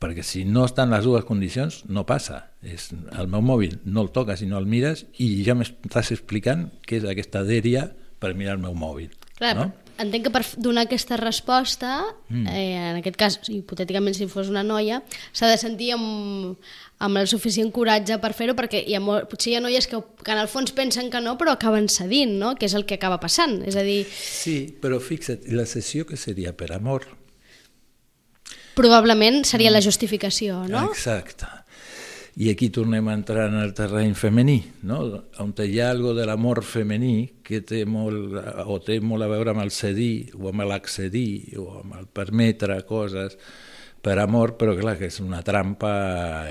Perquè 0.03 0.25
si 0.27 0.43
no 0.43 0.65
estan 0.67 0.91
les 0.91 1.05
dues 1.07 1.23
condicions, 1.23 1.83
no 1.87 2.03
passa. 2.07 2.41
És, 2.59 2.89
el 2.91 3.29
meu 3.31 3.43
mòbil 3.45 3.77
no 3.85 4.03
el 4.03 4.11
toques 4.15 4.43
i 4.43 4.49
no 4.49 4.59
el 4.59 4.67
mires 4.67 5.05
i 5.23 5.29
ja 5.47 5.55
m'estàs 5.55 6.11
explicant 6.15 6.67
què 6.83 6.99
és 6.99 7.07
aquesta 7.07 7.45
dèria 7.47 7.87
per 8.19 8.33
mirar 8.35 8.57
el 8.57 8.65
meu 8.65 8.75
mòbil. 8.75 9.13
Clar, 9.39 9.55
no? 9.57 9.71
entenc 10.01 10.25
que 10.27 10.31
per 10.33 10.41
donar 10.57 10.85
aquesta 10.87 11.17
resposta, 11.19 12.01
mm. 12.29 12.47
eh, 12.47 12.89
en 12.91 12.99
aquest 12.99 13.17
cas, 13.19 13.37
hipotèticament 13.51 14.15
si 14.17 14.27
fos 14.31 14.49
una 14.51 14.63
noia, 14.65 15.01
s'ha 15.35 15.49
de 15.51 15.57
sentir 15.61 15.91
amb, 15.95 16.57
amb 17.03 17.21
el 17.21 17.29
suficient 17.29 17.71
coratge 17.75 18.17
per 18.21 18.33
fer-ho, 18.37 18.57
perquè 18.57 18.83
hi 18.87 18.97
ha 18.97 19.01
molt, 19.03 19.29
potser 19.31 19.53
hi 19.53 19.57
ha 19.59 19.63
noies 19.63 19.87
que, 19.89 19.99
que 20.23 20.33
en 20.33 20.41
el 20.41 20.49
fons 20.51 20.73
pensen 20.75 21.11
que 21.13 21.21
no, 21.23 21.35
però 21.39 21.53
acaben 21.53 21.89
cedint, 21.91 22.37
no? 22.41 22.55
que 22.57 22.69
és 22.69 22.77
el 22.77 22.87
que 22.89 22.97
acaba 22.97 23.21
passant. 23.21 23.61
És 23.69 23.77
a 23.77 23.85
dir, 23.85 24.01
Sí, 24.09 24.57
però 24.81 24.99
fixa't, 25.03 25.45
la 25.53 25.67
sessió 25.69 26.07
que 26.09 26.17
seria 26.17 26.55
per 26.57 26.73
amor, 26.73 27.07
probablement 28.75 29.43
seria 29.47 29.71
la 29.71 29.81
justificació, 29.81 30.63
no? 30.69 30.88
Exacte. 30.91 31.49
I 32.33 32.49
aquí 32.49 32.71
tornem 32.73 33.07
a 33.12 33.13
entrar 33.13 33.45
en 33.51 33.59
el 33.62 33.75
terreny 33.77 34.15
femení, 34.17 34.57
no? 34.89 35.03
on 35.43 35.51
hi 35.53 35.77
ha 35.79 35.91
algo 35.93 36.15
de 36.17 36.25
l'amor 36.25 36.63
femení 36.65 37.43
que 37.45 37.62
té 37.62 37.83
molt, 37.86 38.33
o 38.65 38.79
té 38.81 38.97
molt 39.05 39.27
a 39.27 39.29
veure 39.29 39.53
amb 39.53 39.62
el 39.62 39.69
cedir, 39.69 40.33
o 40.33 40.49
amb 40.49 40.65
l'accedir, 40.65 41.53
o 41.62 41.67
amb 41.83 41.99
el 41.99 42.07
permetre 42.09 42.79
coses 42.89 43.38
per 44.03 44.17
amor, 44.19 44.57
però 44.59 44.73
clar 44.75 44.97
que 44.99 45.07
és 45.07 45.17
una 45.23 45.39
trampa 45.47 45.93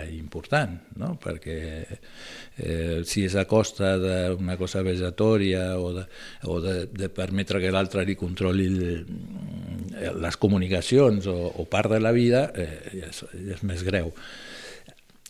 important, 0.08 0.78
no? 0.96 1.10
perquè 1.20 1.56
eh, 1.84 3.02
si 3.04 3.26
és 3.26 3.34
a 3.36 3.44
costa 3.50 3.90
d'una 4.00 4.56
cosa 4.56 4.80
vegetòria 4.86 5.74
o 5.76 5.90
de, 5.98 6.06
o 6.48 6.56
de, 6.64 6.76
de 6.88 7.10
permetre 7.12 7.60
que 7.60 7.74
l'altre 7.74 8.06
li 8.08 8.16
controli 8.16 8.70
el, 8.72 10.16
les 10.24 10.40
comunicacions 10.40 11.28
o, 11.28 11.36
o 11.52 11.68
part 11.68 11.92
de 11.92 12.00
la 12.00 12.14
vida, 12.16 12.46
eh, 12.56 13.04
és, 13.10 13.20
és 13.42 13.60
més 13.68 13.84
greu. 13.84 14.08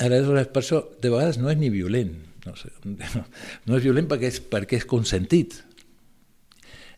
Aleshores, 0.02 0.46
per 0.54 0.62
això, 0.62 0.84
de 1.02 1.10
vegades 1.10 1.42
no 1.42 1.50
és 1.50 1.58
ni 1.58 1.74
violent, 1.74 2.14
no, 2.46 2.54
sé, 2.54 2.70
no 3.66 3.80
és 3.80 3.82
violent 3.82 4.06
perquè 4.14 4.30
és, 4.30 4.38
perquè 4.46 4.78
és 4.78 4.86
consentit, 4.86 5.58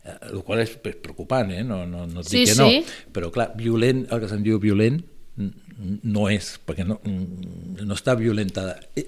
Eh, 0.05 0.13
el 0.35 0.43
qual 0.45 0.61
és 0.61 0.69
preocupant, 0.77 1.49
eh? 1.49 1.63
no, 1.65 1.81
no, 1.89 2.05
no 2.05 2.21
et 2.21 2.29
Sí, 2.29 2.43
dic 2.43 2.51
que 2.51 2.57
no, 2.59 2.69
sí. 2.69 3.09
però 3.13 3.31
clar, 3.33 3.49
violent, 3.57 4.03
el 4.13 4.21
que 4.21 4.29
se'n 4.29 4.43
diu 4.45 4.59
violent, 4.61 4.99
mm, 5.01 5.14
no 5.37 6.27
és, 6.31 6.53
perquè 6.65 6.85
no, 6.87 6.99
no 7.05 7.95
està 7.95 8.15
violentada. 8.19 8.77
Eh, 8.95 9.05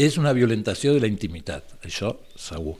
és 0.00 0.16
una 0.16 0.32
violentació 0.32 0.94
de 0.94 1.02
la 1.02 1.10
intimitat, 1.10 1.74
això 1.84 2.14
segur. 2.40 2.76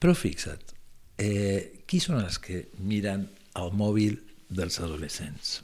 Però 0.00 0.14
fixa't, 0.16 0.72
eh, 1.20 1.82
qui 1.86 2.00
són 2.00 2.22
els 2.22 2.38
que 2.42 2.68
miren 2.80 3.26
el 3.60 3.74
mòbil 3.76 4.16
dels 4.48 4.80
adolescents? 4.80 5.58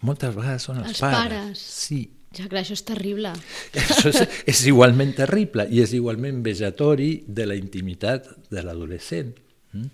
Moltes 0.00 0.34
vegades 0.34 0.64
són 0.68 0.78
els, 0.80 0.94
Els 0.94 1.02
pares. 1.02 1.18
pares. 1.18 1.58
Sí, 1.58 2.04
Ja, 2.36 2.44
clar, 2.46 2.60
això 2.60 2.74
és 2.76 2.82
terrible. 2.84 3.30
això 3.72 4.10
és, 4.10 4.18
és 4.52 4.58
igualment 4.68 5.14
terrible 5.16 5.64
i 5.72 5.80
és 5.80 5.94
igualment 5.96 6.42
vejatori 6.44 7.24
de 7.26 7.46
la 7.48 7.56
intimitat 7.56 8.28
de 8.52 8.62
l'adolescent. 8.62 9.30
Mm? 9.72 9.86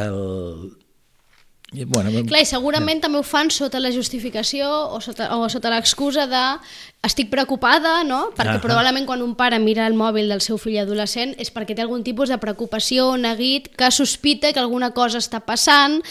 El... 0.00 0.72
i, 1.72 1.84
Bueno, 1.88 2.10
Clar, 2.28 2.42
i 2.44 2.48
segurament 2.48 3.00
també 3.00 3.16
ho 3.20 3.24
fan 3.24 3.48
sota 3.50 3.80
la 3.80 3.92
justificació 3.94 4.68
o 4.92 5.00
sota, 5.00 5.30
o 5.36 5.48
sota 5.48 5.70
l'excusa 5.72 6.26
de 6.28 6.42
estic 7.06 7.30
preocupada, 7.32 8.02
no? 8.04 8.26
Perquè 8.36 8.58
Ahà. 8.58 8.62
probablement 8.62 9.08
quan 9.08 9.22
un 9.24 9.32
pare 9.38 9.58
mira 9.58 9.86
el 9.88 9.96
mòbil 9.96 10.28
del 10.28 10.44
seu 10.44 10.60
fill 10.60 10.76
adolescent 10.82 11.32
és 11.40 11.48
perquè 11.54 11.74
té 11.74 11.82
algun 11.82 12.04
tipus 12.04 12.28
de 12.28 12.38
preocupació, 12.42 13.14
neguit, 13.16 13.70
que 13.72 13.90
sospita 13.90 14.52
que 14.52 14.60
alguna 14.60 14.92
cosa 14.92 15.22
està 15.22 15.40
passant. 15.40 16.02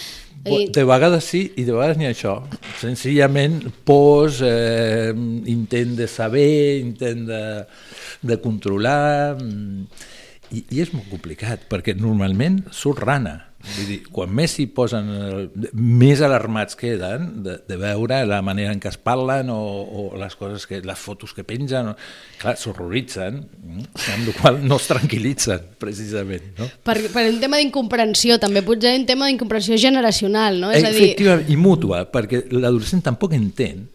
I, 0.42 0.72
De 0.74 0.84
vegades 0.90 1.28
sí 1.30 1.44
i 1.56 1.68
de 1.68 1.76
vegades 1.76 2.00
ni 2.02 2.10
això. 2.10 2.40
Senzillament 2.82 3.62
pors, 3.86 4.42
eh, 4.42 5.14
intent 5.14 5.94
de 6.00 6.10
saber, 6.10 6.80
intent 6.82 7.28
de, 7.30 7.44
de 8.26 8.42
controlar... 8.42 9.38
mm, 9.38 10.10
I, 10.52 10.66
I 10.68 10.82
és 10.84 10.90
molt 10.92 11.08
complicat, 11.08 11.62
perquè 11.72 11.94
normalment 11.96 12.58
surt 12.76 13.00
rana. 13.00 13.38
Vull 13.62 13.88
dir, 13.90 13.98
quan 14.14 14.32
més 14.34 14.56
s'hi 14.58 14.66
posen, 14.74 15.10
eh, 15.12 15.70
més 15.78 16.22
alarmats 16.26 16.78
queden 16.80 17.28
de, 17.46 17.58
de 17.68 17.78
veure 17.80 18.22
la 18.28 18.42
manera 18.46 18.74
en 18.74 18.82
què 18.82 18.90
es 18.92 18.98
parlen 18.98 19.52
o, 19.54 19.60
o 19.86 20.06
les 20.20 20.36
coses 20.40 20.66
que, 20.70 20.82
les 20.86 21.00
fotos 21.00 21.36
que 21.38 21.46
pengen, 21.48 21.92
o, 21.94 21.96
clar, 22.42 22.56
s'horroritzen, 22.60 23.42
mm, 23.42 23.86
amb 24.16 24.32
la 24.32 24.36
qual 24.40 24.62
no 24.66 24.80
es 24.82 24.90
tranquil·litzen, 24.92 25.68
precisament. 25.82 26.52
No? 26.60 26.70
per, 26.88 26.98
per 27.14 27.28
un 27.30 27.42
tema 27.44 27.62
d'incomprensió, 27.62 28.40
també 28.42 28.66
potser 28.66 28.96
un 29.00 29.06
tema 29.10 29.30
d'incomprensió 29.30 29.78
generacional, 29.82 30.60
no? 30.62 30.74
És 30.74 30.88
a 30.88 30.94
dir, 30.96 31.14
i 31.52 31.60
mútua, 31.60 32.06
perquè 32.12 32.46
l'adolescent 32.54 33.06
tampoc 33.06 33.38
entén 33.38 33.86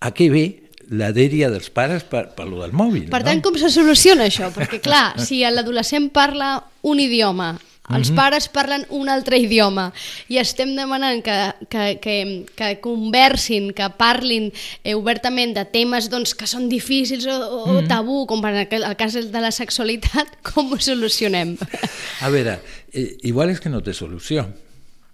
a 0.00 0.12
què 0.14 0.30
ve 0.30 0.46
la 0.90 1.10
dèria 1.10 1.48
dels 1.50 1.68
pares 1.74 2.04
per, 2.06 2.28
per 2.36 2.46
lo 2.46 2.60
del 2.62 2.74
mòbil. 2.76 3.08
Per 3.10 3.20
no? 3.22 3.26
tant, 3.26 3.42
com 3.42 3.56
se 3.58 3.70
soluciona 3.74 4.28
això? 4.30 4.52
Perquè, 4.54 4.78
clar, 4.84 5.16
si 5.22 5.42
l'adolescent 5.42 6.10
parla 6.14 6.60
un 6.86 7.02
idioma, 7.02 7.54
els 7.88 8.10
Mhm. 8.10 8.16
pares 8.16 8.48
parlen 8.48 8.86
un 8.90 9.08
altre 9.08 9.38
idioma 9.38 9.92
i 10.28 10.38
estem 10.38 10.74
demanant 10.74 11.22
que, 11.22 11.36
que, 11.68 11.98
que, 12.02 12.46
que 12.56 12.80
conversin, 12.80 13.72
que 13.72 13.88
parlin 13.96 14.52
eh, 14.82 14.94
obertament 14.94 15.54
de 15.54 15.64
temes 15.64 16.08
doncs, 16.10 16.34
que 16.34 16.46
són 16.46 16.68
difícils 16.68 17.26
o, 17.26 17.36
o 17.64 17.82
Mhm. 17.82 17.88
tabú, 17.88 18.26
com 18.26 18.40
per 18.42 18.54
aquel- 18.56 18.84
el 18.84 18.96
cas 18.96 19.14
de 19.14 19.40
la 19.40 19.52
sexualitat, 19.52 20.26
com 20.54 20.72
ho 20.72 20.78
solucionem? 20.80 21.56
A 22.22 22.28
veure, 22.28 22.58
eh, 22.92 23.16
igual 23.22 23.50
és 23.50 23.60
que 23.60 23.68
no 23.70 23.82
té 23.82 23.92
solució. 23.94 24.48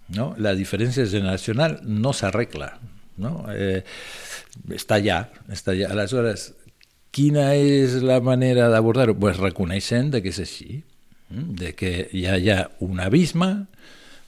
No? 0.09 0.33
La 0.37 0.53
diferència 0.53 1.05
generacional 1.07 1.79
no 1.83 2.11
s'arregla. 2.13 2.79
No? 3.17 3.45
Eh, 3.53 3.83
està 4.69 4.95
allà, 4.99 5.29
està 5.49 5.71
allà. 5.71 5.89
Aleshores, 5.91 6.53
quina 7.11 7.53
és 7.55 8.01
la 8.01 8.19
manera 8.21 8.67
d'abordar-ho? 8.69 9.15
Pues 9.17 9.37
reconeixent 9.37 10.11
que 10.21 10.29
és 10.29 10.39
així, 10.39 10.81
mm? 10.81 10.92
De 11.33 11.73
que 11.75 12.09
ja 12.13 12.37
hi 12.37 12.49
ha 12.53 12.69
un 12.85 12.99
abisme, 12.99 13.65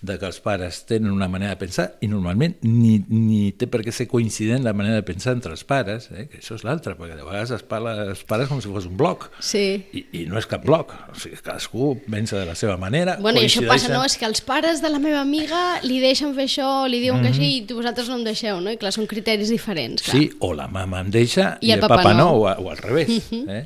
de 0.06 0.20
que 0.22 0.28
els 0.28 0.38
pares 0.44 0.84
tenen 0.86 1.10
una 1.10 1.26
manera 1.32 1.56
de 1.56 1.58
pensar 1.58 1.86
i 2.06 2.08
normalment 2.12 2.60
ni, 2.62 3.00
ni 3.10 3.48
té 3.58 3.66
per 3.66 3.80
què 3.82 3.90
ser 3.96 4.06
coincident 4.12 4.62
la 4.62 4.74
manera 4.78 5.00
de 5.00 5.06
pensar 5.08 5.32
entre 5.34 5.50
els 5.56 5.64
pares, 5.66 6.12
eh? 6.14 6.28
que 6.30 6.38
això 6.44 6.54
és 6.60 6.66
l'altre, 6.68 6.94
perquè 7.00 7.16
de 7.18 7.24
vegades 7.26 7.50
es 7.56 7.64
parla 7.66 7.96
els 8.12 8.22
pares 8.28 8.52
com 8.52 8.60
si 8.62 8.70
fos 8.70 8.86
un 8.86 9.00
bloc. 9.00 9.32
Sí. 9.42 9.64
I, 9.98 10.04
I 10.20 10.26
no 10.30 10.38
és 10.38 10.46
cap 10.52 10.62
bloc, 10.68 10.94
o 11.10 11.16
sigui, 11.18 11.40
cadascú 11.42 11.96
pensa 12.06 12.38
de 12.38 12.46
la 12.46 12.54
seva 12.60 12.76
manera. 12.78 13.16
Bueno, 13.18 13.42
i 13.42 13.48
això 13.50 13.64
passa, 13.66 13.90
no? 13.96 14.04
És 14.06 14.14
que 14.22 14.28
els 14.30 14.44
pares 14.46 14.84
de 14.84 14.92
la 14.94 15.00
meva 15.02 15.24
amiga 15.26 15.80
li 15.88 15.98
deixen 16.04 16.36
fer 16.38 16.46
això, 16.52 16.70
li 16.92 17.02
diuen 17.02 17.24
que 17.24 17.32
Mhm. 17.32 17.34
així, 17.40 17.50
i 17.64 17.66
tu 17.66 17.80
vosaltres 17.80 18.12
no 18.12 18.20
em 18.20 18.28
deixeu, 18.28 18.62
no? 18.62 18.70
I 18.70 18.78
clar, 18.78 18.94
són 18.94 19.08
criteris 19.10 19.50
diferents, 19.50 20.04
clar. 20.06 20.20
Sí, 20.20 20.30
o 20.40 20.54
la 20.54 20.68
mama 20.68 21.02
em 21.02 21.10
deixa 21.10 21.56
I 21.62 21.70
i, 21.70 21.72
el 21.72 21.80
el 21.80 21.88
papa 21.88 22.04
papa, 22.04 22.14
no, 22.14 22.30
no. 22.30 22.44
o, 22.44 22.46
o 22.46 22.70
al 22.70 22.78
revés. 22.78 23.32
eh? 23.32 23.66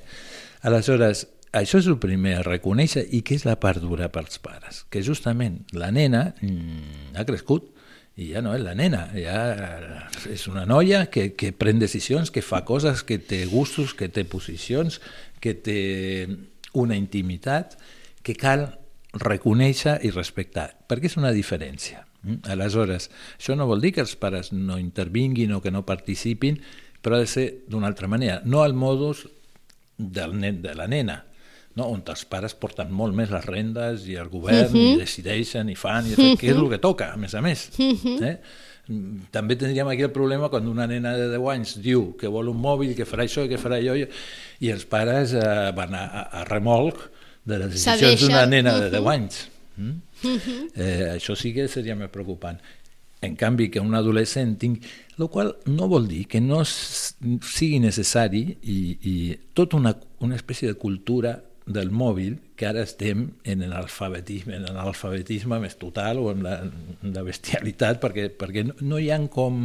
Aleshores, 0.62 1.28
això 1.52 1.80
és 1.82 1.88
el 1.90 1.98
primer 2.02 2.36
a 2.40 2.46
reconèixer 2.46 3.06
i 3.16 3.24
que 3.26 3.36
és 3.40 3.46
la 3.48 3.58
part 3.62 3.82
dura 3.82 4.12
pels 4.14 4.42
pares, 4.44 4.84
que 4.92 5.02
justament 5.06 5.64
la 5.74 5.90
nena 5.92 6.34
mm, 6.42 7.16
ha 7.18 7.26
crescut 7.26 7.72
i 8.20 8.34
ja 8.34 8.44
no 8.44 8.52
és 8.58 8.64
la 8.66 8.76
nena, 8.76 9.06
ja 9.16 9.40
és 10.30 10.44
una 10.52 10.66
noia 10.68 11.06
que, 11.08 11.32
que 11.40 11.54
pren 11.56 11.80
decisions, 11.80 12.34
que 12.36 12.44
fa 12.44 12.66
coses, 12.68 13.06
que 13.08 13.18
té 13.18 13.46
gustos, 13.48 13.94
que 13.96 14.10
té 14.12 14.26
posicions, 14.28 15.00
que 15.40 15.56
té 15.56 15.80
una 16.76 16.98
intimitat 17.00 17.78
que 18.22 18.36
cal 18.36 18.68
reconèixer 19.16 20.02
i 20.06 20.12
respectar, 20.12 20.68
perquè 20.90 21.10
és 21.10 21.18
una 21.18 21.32
diferència. 21.34 22.04
Mm? 22.28 22.44
Aleshores, 22.52 23.08
això 23.40 23.56
no 23.56 23.70
vol 23.70 23.82
dir 23.82 23.94
que 23.96 24.04
els 24.04 24.18
pares 24.20 24.52
no 24.52 24.78
intervinguin 24.78 25.56
o 25.56 25.64
que 25.64 25.72
no 25.72 25.88
participin, 25.88 26.60
però 27.00 27.16
ha 27.16 27.24
de 27.24 27.32
ser 27.32 27.48
d'una 27.72 27.88
altra 27.88 28.12
manera, 28.12 28.42
no 28.44 28.62
al 28.62 28.76
modus 28.76 29.26
del 29.98 30.36
nen, 30.36 30.62
de 30.62 30.76
la 30.76 30.92
nena, 30.92 31.22
no? 31.80 31.90
on 31.96 32.04
els 32.14 32.26
pares 32.30 32.56
porten 32.60 32.92
molt 32.92 33.16
més 33.18 33.32
les 33.32 33.46
rendes 33.46 34.08
i 34.10 34.18
el 34.20 34.30
govern, 34.30 34.68
uh 34.68 34.76
-huh. 34.76 34.96
i 34.96 35.00
decideixen 35.00 35.70
i 35.70 35.76
fan, 35.76 36.06
i 36.06 36.14
uh 36.14 36.18
-huh. 36.18 36.38
que 36.38 36.52
és 36.52 36.58
el 36.58 36.70
que 36.70 36.80
toca, 36.80 37.14
a 37.14 37.18
més 37.18 37.34
a 37.36 37.42
més. 37.42 37.70
Uh 37.78 37.96
-huh. 37.96 38.24
eh? 38.24 38.38
També 39.30 39.56
tindríem 39.56 39.88
aquí 39.88 40.02
el 40.02 40.12
problema 40.12 40.50
quan 40.50 40.68
una 40.68 40.88
nena 40.88 41.14
de 41.14 41.28
10 41.30 41.50
anys 41.52 41.76
diu 41.82 42.16
que 42.18 42.28
vol 42.28 42.50
un 42.50 42.58
mòbil, 42.58 42.96
que 42.98 43.06
farà 43.06 43.28
això 43.28 43.48
que 43.48 43.60
farà 43.62 43.78
allò, 43.78 43.96
i, 44.60 44.70
els 44.72 44.86
pares 44.86 45.34
eh, 45.34 45.72
van 45.78 45.94
a, 45.94 46.06
a, 46.06 46.22
a 46.42 46.44
remolc 46.46 46.98
de 47.46 47.60
les 47.60 47.70
decisions 47.76 48.22
d'una 48.22 48.46
nena 48.50 48.80
de 48.80 48.90
10 48.90 49.08
anys. 49.14 49.48
Mm? 49.78 50.02
Eh, 50.76 51.16
això 51.16 51.36
sí 51.38 51.54
que 51.54 51.68
seria 51.68 51.96
més 51.96 52.10
preocupant. 52.10 52.58
En 53.22 53.36
canvi, 53.36 53.70
que 53.70 53.80
un 53.84 53.96
adolescent 53.96 54.56
tingui... 54.60 54.82
El 55.20 55.28
qual 55.28 55.54
no 55.68 55.90
vol 55.92 56.08
dir 56.08 56.24
que 56.32 56.40
no 56.40 56.62
sigui 56.64 57.82
necessari 57.84 58.46
i, 58.64 58.80
i 59.04 59.16
tota 59.54 59.76
una, 59.76 59.92
una 60.24 60.38
espècie 60.40 60.72
de 60.72 60.78
cultura 60.80 61.36
del 61.70 61.92
mòbil 61.94 62.40
que 62.58 62.68
ara 62.68 62.82
estem 62.84 63.28
en 63.48 63.62
l'alfabetisme, 63.70 64.58
en 64.58 64.66
l'alfabetisme 64.74 65.60
més 65.62 65.78
total 65.80 66.20
o 66.20 66.32
en 66.34 66.42
la, 66.44 66.56
en 66.66 67.14
la 67.14 67.24
bestialitat, 67.24 68.02
perquè, 68.02 68.30
perquè 68.34 68.66
no, 68.68 68.76
no 68.82 69.00
hi 69.00 69.12
ha 69.14 69.20
com 69.32 69.62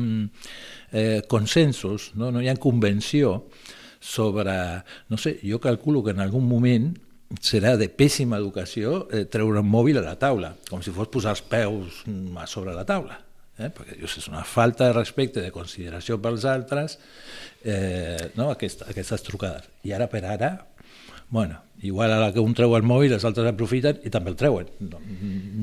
eh, 0.93 1.23
consensos, 1.31 2.13
no? 2.21 2.31
no 2.31 2.45
hi 2.45 2.53
ha 2.53 2.59
convenció 2.61 3.41
sobre, 4.05 4.55
no 5.09 5.17
sé, 5.17 5.39
jo 5.43 5.59
calculo 5.65 6.05
que 6.05 6.13
en 6.13 6.21
algun 6.21 6.45
moment 6.45 6.93
serà 7.41 7.75
de 7.81 7.89
pèssima 7.89 8.37
educació 8.39 9.07
eh, 9.09 9.25
treure 9.31 9.65
un 9.65 9.71
mòbil 9.71 9.99
a 9.99 10.05
la 10.05 10.19
taula, 10.21 10.53
com 10.69 10.85
si 10.85 10.93
fos 10.95 11.09
posar 11.11 11.33
els 11.35 11.43
peus 11.49 12.05
a 12.05 12.47
sobre 12.51 12.77
la 12.77 12.85
taula. 12.85 13.17
Eh? 13.55 13.71
Perquè 13.71 13.97
dius, 13.97 14.19
és 14.19 14.29
una 14.29 14.43
falta 14.45 14.89
de 14.91 14.97
respecte, 14.97 15.41
de 15.41 15.55
consideració 15.55 16.19
pels 16.21 16.45
altres, 16.51 16.99
eh, 17.63 18.31
no? 18.37 18.51
Aquesta, 18.53 18.91
aquestes 18.91 19.25
trucades. 19.25 19.71
I 19.87 19.95
ara 19.97 20.09
per 20.11 20.25
ara, 20.27 20.53
bueno, 21.35 21.59
igual 21.83 22.13
a 22.15 22.21
la 22.21 22.33
que 22.33 22.39
un 22.39 22.55
treu 22.55 22.77
el 22.79 22.85
mòbil, 22.87 23.13
els 23.17 23.25
altres 23.27 23.51
aprofiten 23.51 23.99
i 24.07 24.11
també 24.15 24.31
el 24.31 24.37
treuen. 24.39 24.69
No, 24.79 25.01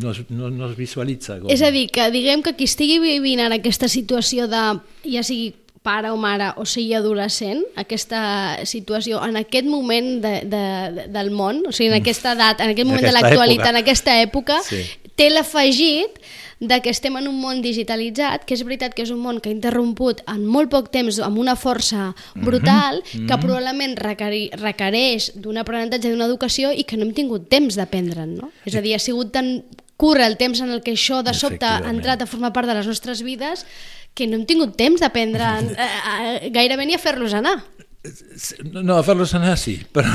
no, 0.03 0.11
no, 0.35 0.49
no 0.51 0.67
es 0.67 0.75
visualitza. 0.75 1.39
Com... 1.39 1.47
És 1.53 1.63
a 1.63 1.71
dir, 1.71 1.85
que 1.95 2.09
diguem 2.11 2.43
que 2.43 2.53
qui 2.59 2.67
estigui 2.67 2.99
vivint 2.99 3.39
ara 3.39 3.55
aquesta 3.61 3.87
situació 3.87 4.49
de, 4.51 4.65
ja 5.07 5.23
sigui 5.23 5.53
pare 5.81 6.11
o 6.11 6.17
mare 6.19 6.51
o 6.61 6.65
sigui 6.67 6.91
adolescent, 6.93 7.63
aquesta 7.79 8.19
situació 8.69 9.23
en 9.25 9.39
aquest 9.39 9.65
moment 9.65 10.11
de, 10.21 10.33
de, 10.51 10.61
de, 10.99 11.07
del 11.15 11.31
món, 11.33 11.63
o 11.65 11.71
sigui, 11.73 11.89
en 11.95 12.01
aquesta 12.03 12.35
edat, 12.35 12.59
en 12.61 12.75
aquest 12.75 12.85
En 12.85 12.91
moment 12.91 13.07
de 13.07 13.09
aquesta 13.15 13.29
l'actualitat, 13.31 13.71
en 13.71 13.79
aquesta 13.81 14.19
època, 14.21 14.59
Sí. 14.67 14.83
té 15.15 15.31
l'afegit 15.31 16.19
de 16.61 16.77
que 16.81 16.91
estem 16.93 17.17
en 17.17 17.27
un 17.27 17.39
món 17.41 17.63
digitalitzat, 17.65 18.45
que 18.45 18.53
és 18.53 18.61
veritat 18.63 18.93
que 18.93 19.01
és 19.01 19.11
un 19.11 19.19
món 19.19 19.39
que 19.41 19.49
ha 19.49 19.55
interromput 19.55 20.21
en 20.29 20.45
molt 20.45 20.69
poc 20.69 20.91
temps 20.93 21.17
amb 21.25 21.41
una 21.41 21.57
força 21.57 22.11
brutal, 22.35 23.01
que 23.11 23.39
probablement 23.41 23.97
requeri, 23.97 24.43
requereix 24.61 25.31
d'un 25.41 25.57
aprenentatge, 25.57 26.13
d'una 26.13 26.29
educació 26.29 26.69
i 26.69 26.85
que 26.85 27.01
no 27.01 27.07
hem 27.07 27.15
tingut 27.17 27.49
temps 27.49 27.79
d'aprendre'n, 27.81 28.37
no? 28.37 28.51
És 28.69 28.77
a 28.77 28.85
dir, 28.85 28.93
ha 28.93 29.01
sigut 29.01 29.33
tan 29.33 29.55
curt 29.97 30.21
el 30.21 30.37
temps 30.37 30.61
en 30.61 30.69
el 30.69 30.85
que 30.85 30.93
això 30.93 31.23
de 31.25 31.33
sobte 31.33 31.65
ha 31.65 31.81
entrat 31.89 32.21
a 32.21 32.29
formar 32.29 32.53
part 32.53 32.69
de 32.69 32.77
les 32.77 32.87
nostres 32.89 33.25
vides 33.25 33.65
que 34.13 34.27
no 34.27 34.37
hem 34.37 34.45
tingut 34.45 34.77
temps 34.77 35.01
d'aprendre 35.01 35.49
eh, 35.73 35.87
eh, 35.87 36.51
gairebé 36.53 36.85
ni 36.85 36.97
a 36.97 37.01
fer-los 37.01 37.33
anar. 37.37 37.57
No, 38.81 38.95
a 38.97 39.03
fer-los 39.05 39.29
anar 39.37 39.53
sí, 39.61 39.75
però 39.93 40.09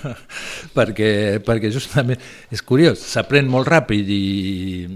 perquè, 0.76 1.38
perquè 1.46 1.70
justament 1.70 2.18
és 2.52 2.62
curiós, 2.66 2.98
s'aprèn 3.12 3.46
molt 3.50 3.68
ràpid 3.70 4.08
i 4.10 4.22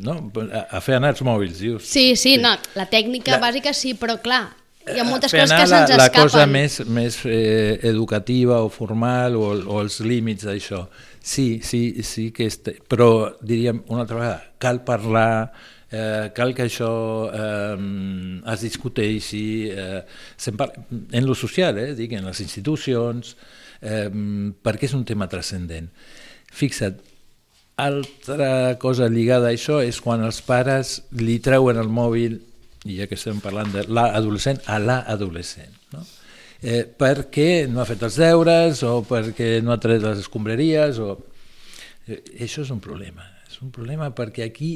no? 0.03 0.17
a, 0.51 0.81
fer 0.83 0.97
anar 0.99 1.13
els 1.15 1.23
mòbils. 1.27 1.61
Dius, 1.63 1.87
Sí, 1.87 2.17
sí, 2.19 2.37
no, 2.43 2.57
la 2.75 2.89
tècnica 2.91 3.37
La- 3.37 3.43
bàsica 3.47 3.71
sí, 3.77 3.95
però 3.95 4.19
clar, 4.23 4.49
hi 4.87 4.99
ha 4.99 5.05
a 5.05 5.09
moltes 5.09 5.31
coses 5.35 5.51
que 5.55 5.67
se'ns 5.71 5.91
la, 5.93 6.01
la 6.03 6.09
escapen. 6.09 6.27
cosa 6.27 6.47
més, 6.51 6.81
més 6.91 7.21
eh, 7.31 7.79
educativa 7.91 8.61
o 8.63 8.69
formal 8.75 9.39
o, 9.39 9.53
o 9.77 9.81
els 9.85 10.01
límits 10.03 10.47
d'això. 10.47 10.85
Sí, 11.27 11.61
sí, 11.63 12.03
sí 12.07 12.29
que 12.35 12.47
este, 12.47 12.77
però 12.87 13.37
diríem 13.43 13.81
una 13.91 14.03
altra 14.05 14.19
vegada, 14.21 14.43
cal 14.63 14.83
parlar, 14.87 15.53
eh, 15.91 16.31
cal 16.35 16.55
que 16.55 16.67
això 16.67 16.91
eh, 17.31 17.77
es 18.53 18.65
discuteixi 18.65 19.71
eh, 19.71 20.01
en 21.13 21.27
lo 21.27 21.35
social, 21.35 21.79
eh, 21.79 21.95
dic, 21.99 22.17
en 22.17 22.27
les 22.27 22.41
institucions, 22.45 23.37
eh, 23.81 24.09
perquè 24.63 24.89
és 24.89 24.97
un 24.99 25.05
tema 25.09 25.29
transcendent. 25.31 25.91
Fixa't, 26.57 26.99
altra 27.77 28.79
cosa 28.81 29.11
lligada 29.13 29.51
a 29.51 29.55
això 29.55 29.83
és 29.85 30.01
quan 30.01 30.25
els 30.25 30.41
pares 30.43 31.03
li 31.21 31.39
treuen 31.45 31.77
el 31.77 31.93
mòbil, 31.93 32.39
i 32.87 33.01
ja 33.01 33.09
que 33.11 33.19
estem 33.19 33.43
parlant 33.45 33.73
de 33.75 33.85
l'adolescent, 33.91 34.63
a 34.67 34.79
l'adolescent. 34.81 35.75
No? 35.93 36.05
Eh, 36.63 36.85
perquè 36.89 37.67
no 37.69 37.83
ha 37.83 37.89
fet 37.89 38.03
els 38.07 38.17
deures 38.17 38.81
o 38.87 39.03
perquè 39.07 39.59
no 39.63 39.75
ha 39.75 39.81
tret 39.83 40.01
les 40.03 40.23
escombraries 40.25 41.01
o... 41.05 41.17
Eh, 42.07 42.23
això 42.47 42.65
és 42.65 42.71
un 42.73 42.81
problema. 42.81 43.27
És 43.51 43.61
un 43.63 43.73
problema 43.75 44.09
perquè 44.17 44.47
aquí 44.47 44.71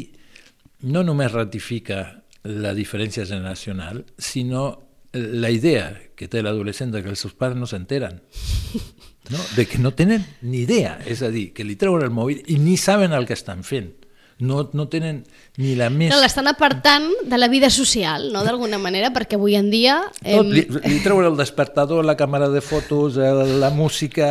no 0.82 1.02
només 1.04 1.32
ratifica 1.32 2.22
la 2.44 2.72
diferència 2.74 3.26
generacional, 3.28 4.04
sinó 4.18 4.90
la 5.12 5.50
idea 5.50 5.90
que 6.16 6.28
té 6.30 6.42
l'adolescent 6.42 6.94
que 6.94 7.10
els 7.10 7.20
seus 7.20 7.34
pares 7.34 7.58
no 7.58 7.66
s'enteren, 7.66 8.20
no? 9.32 9.40
de 9.56 9.66
que 9.66 9.78
no 9.78 9.92
tenen 9.92 10.24
ni 10.42 10.62
idea, 10.64 10.98
és 11.06 11.22
a 11.22 11.30
dir, 11.34 11.50
que 11.52 11.66
li 11.66 11.76
treuen 11.76 12.06
el 12.06 12.14
mòbil 12.14 12.44
i 12.48 12.58
ni 12.62 12.76
saben 12.80 13.12
el 13.12 13.26
que 13.26 13.36
estan 13.36 13.64
fent 13.66 13.92
no, 14.40 14.62
no 14.72 14.86
tenen 14.88 15.22
ni 15.60 15.74
la 15.78 15.90
més... 15.92 16.14
L'estan 16.20 16.48
apartant 16.50 17.06
de 17.28 17.38
la 17.38 17.48
vida 17.52 17.70
social, 17.70 18.30
no?, 18.34 18.42
d'alguna 18.46 18.80
manera, 18.82 19.12
perquè 19.14 19.38
avui 19.38 19.56
en 19.58 19.70
dia... 19.72 19.98
Tot, 20.20 20.50
li, 20.50 20.64
li 20.66 21.00
treuen 21.04 21.28
el 21.28 21.38
despertador, 21.38 22.04
la 22.06 22.16
càmera 22.18 22.50
de 22.52 22.62
fotos, 22.64 23.18
la 23.20 23.70
música, 23.74 24.28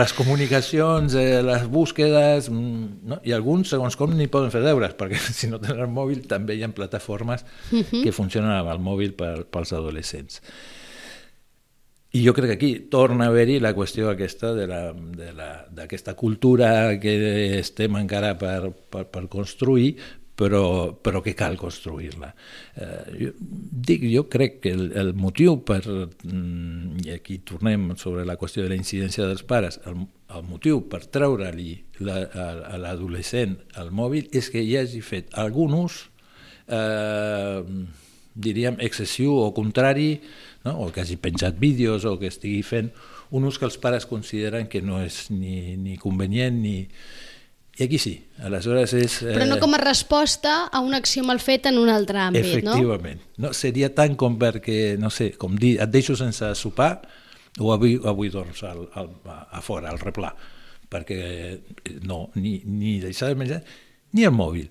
les 0.00 0.14
comunicacions, 0.18 1.16
eh, 1.18 1.40
les 1.46 1.66
búsquedes... 1.70 2.50
Mm, 2.52 3.08
no? 3.10 3.20
I 3.24 3.36
alguns, 3.36 3.70
segons 3.74 3.96
com, 4.00 4.14
ni 4.18 4.28
poden 4.30 4.52
fer 4.54 4.64
deures, 4.66 4.96
perquè 4.98 5.20
si 5.38 5.50
no 5.50 5.62
tenen 5.62 5.86
el 5.86 5.92
mòbil 5.94 6.24
també 6.30 6.58
hi 6.58 6.64
ha 6.64 6.72
plataformes 6.74 7.44
uh 7.70 7.82
-huh. 7.82 8.02
que 8.02 8.12
funcionen 8.12 8.50
amb 8.50 8.70
el 8.72 8.80
mòbil 8.82 9.14
per, 9.14 9.44
pels 9.46 9.72
adolescents. 9.72 10.40
I 12.14 12.22
jo 12.22 12.32
crec 12.34 12.52
que 12.52 12.54
aquí 12.54 12.72
torna 12.90 13.26
a 13.26 13.32
haver-hi 13.32 13.58
la 13.58 13.72
qüestió 13.74 14.06
aquesta 14.12 14.52
d'aquesta 14.54 16.14
cultura 16.14 16.68
que 17.02 17.14
estem 17.58 17.96
encara 17.98 18.36
per, 18.38 18.70
per, 18.70 19.08
per 19.10 19.24
construir, 19.32 19.96
però, 20.38 20.94
però 21.02 21.22
que 21.22 21.34
cal 21.34 21.56
construir-la. 21.58 22.30
Eh, 22.76 23.16
jo, 23.18 23.32
dic, 23.90 24.06
jo 24.10 24.26
crec 24.30 24.60
que 24.62 24.74
el, 24.74 24.92
el 24.98 25.10
motiu 25.18 25.56
per, 25.66 25.82
mm, 25.86 27.02
i 27.06 27.14
aquí 27.14 27.40
tornem 27.46 27.92
sobre 27.98 28.22
la 28.26 28.38
qüestió 28.38 28.62
de 28.62 28.70
la 28.70 28.78
incidència 28.78 29.26
dels 29.26 29.42
pares, 29.46 29.80
el, 29.90 30.06
el 30.34 30.46
motiu 30.46 30.84
per 30.90 31.04
treure-li 31.06 31.74
a 32.06 32.78
l'adolescent 32.78 33.58
el 33.82 33.90
mòbil 33.94 34.30
és 34.34 34.50
que 34.50 34.62
hi 34.62 34.74
hagi 34.78 35.02
fet 35.06 35.34
algun 35.38 35.74
ús, 35.82 36.00
eh, 36.66 37.62
diríem, 38.34 38.76
excessiu 38.82 39.34
o 39.38 39.52
contrari 39.54 40.20
no? 40.64 40.80
o 40.82 40.90
que 40.92 41.02
hagi 41.02 41.16
penjat 41.16 41.58
vídeos 41.58 42.04
o 42.04 42.18
que 42.18 42.28
estigui 42.30 42.62
fent 42.66 42.90
un 43.34 43.46
ús 43.46 43.58
que 43.58 43.66
els 43.66 43.78
pares 43.78 44.06
consideren 44.06 44.68
que 44.70 44.82
no 44.82 45.00
és 45.02 45.28
ni, 45.30 45.76
ni 45.80 45.98
convenient 45.98 46.60
ni... 46.62 46.76
I 47.74 47.88
aquí 47.88 47.98
sí, 47.98 48.12
aleshores 48.46 48.92
és... 48.94 49.16
Eh... 49.24 49.32
Però 49.34 49.46
no 49.50 49.58
com 49.58 49.72
a 49.74 49.80
resposta 49.82 50.68
a 50.70 50.78
una 50.84 51.00
acció 51.02 51.24
mal 51.26 51.40
feta 51.42 51.72
en 51.72 51.80
un 51.80 51.90
altre 51.90 52.20
àmbit, 52.22 52.46
Efectivament. 52.46 53.24
no? 53.34 53.48
no? 53.48 53.52
Seria 53.58 53.90
tant 53.94 54.14
com 54.18 54.36
perquè, 54.38 54.94
no 55.02 55.10
sé, 55.10 55.32
com 55.40 55.56
dir, 55.58 55.72
et 55.82 55.90
deixo 55.90 56.14
sense 56.18 56.52
sopar 56.54 56.92
o 57.58 57.72
avui, 57.74 57.96
avui 58.06 58.30
dorms 58.30 58.62
al, 58.66 58.84
al, 58.94 59.10
a 59.26 59.62
fora, 59.62 59.90
al 59.90 59.98
replà, 59.98 60.30
perquè 60.90 61.18
no, 62.06 62.28
ni, 62.38 62.60
ni 62.62 63.00
deixar 63.02 63.32
de 63.32 63.40
menjar, 63.42 63.60
ni 64.14 64.22
el 64.26 64.34
mòbil. 64.34 64.70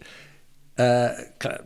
Eh, 0.80 1.28
clar, 1.44 1.60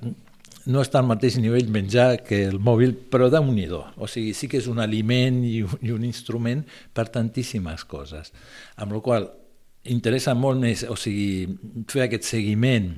no 0.68 0.84
està 0.84 1.00
al 1.00 1.08
mateix 1.08 1.38
nivell 1.40 1.70
menjar 1.72 2.22
que 2.28 2.42
el 2.50 2.60
mòbil, 2.60 2.94
però 3.12 3.30
de 3.32 3.40
nhi 3.40 3.68
O 3.72 4.08
sigui, 4.08 4.34
sí 4.34 4.48
que 4.48 4.58
és 4.58 4.68
un 4.68 4.80
aliment 4.80 5.44
i 5.44 5.62
un, 5.64 5.78
i 5.82 5.92
un 5.92 6.04
instrument 6.04 6.66
per 6.94 7.08
tantíssimes 7.08 7.86
coses. 7.86 8.34
Amb 8.76 8.94
la 8.94 9.02
qual 9.02 9.30
interessa 9.86 10.34
molt 10.36 10.60
més, 10.60 10.84
o 10.84 10.96
sigui, 10.96 11.48
fer 11.88 12.04
aquest 12.04 12.24
seguiment 12.24 12.92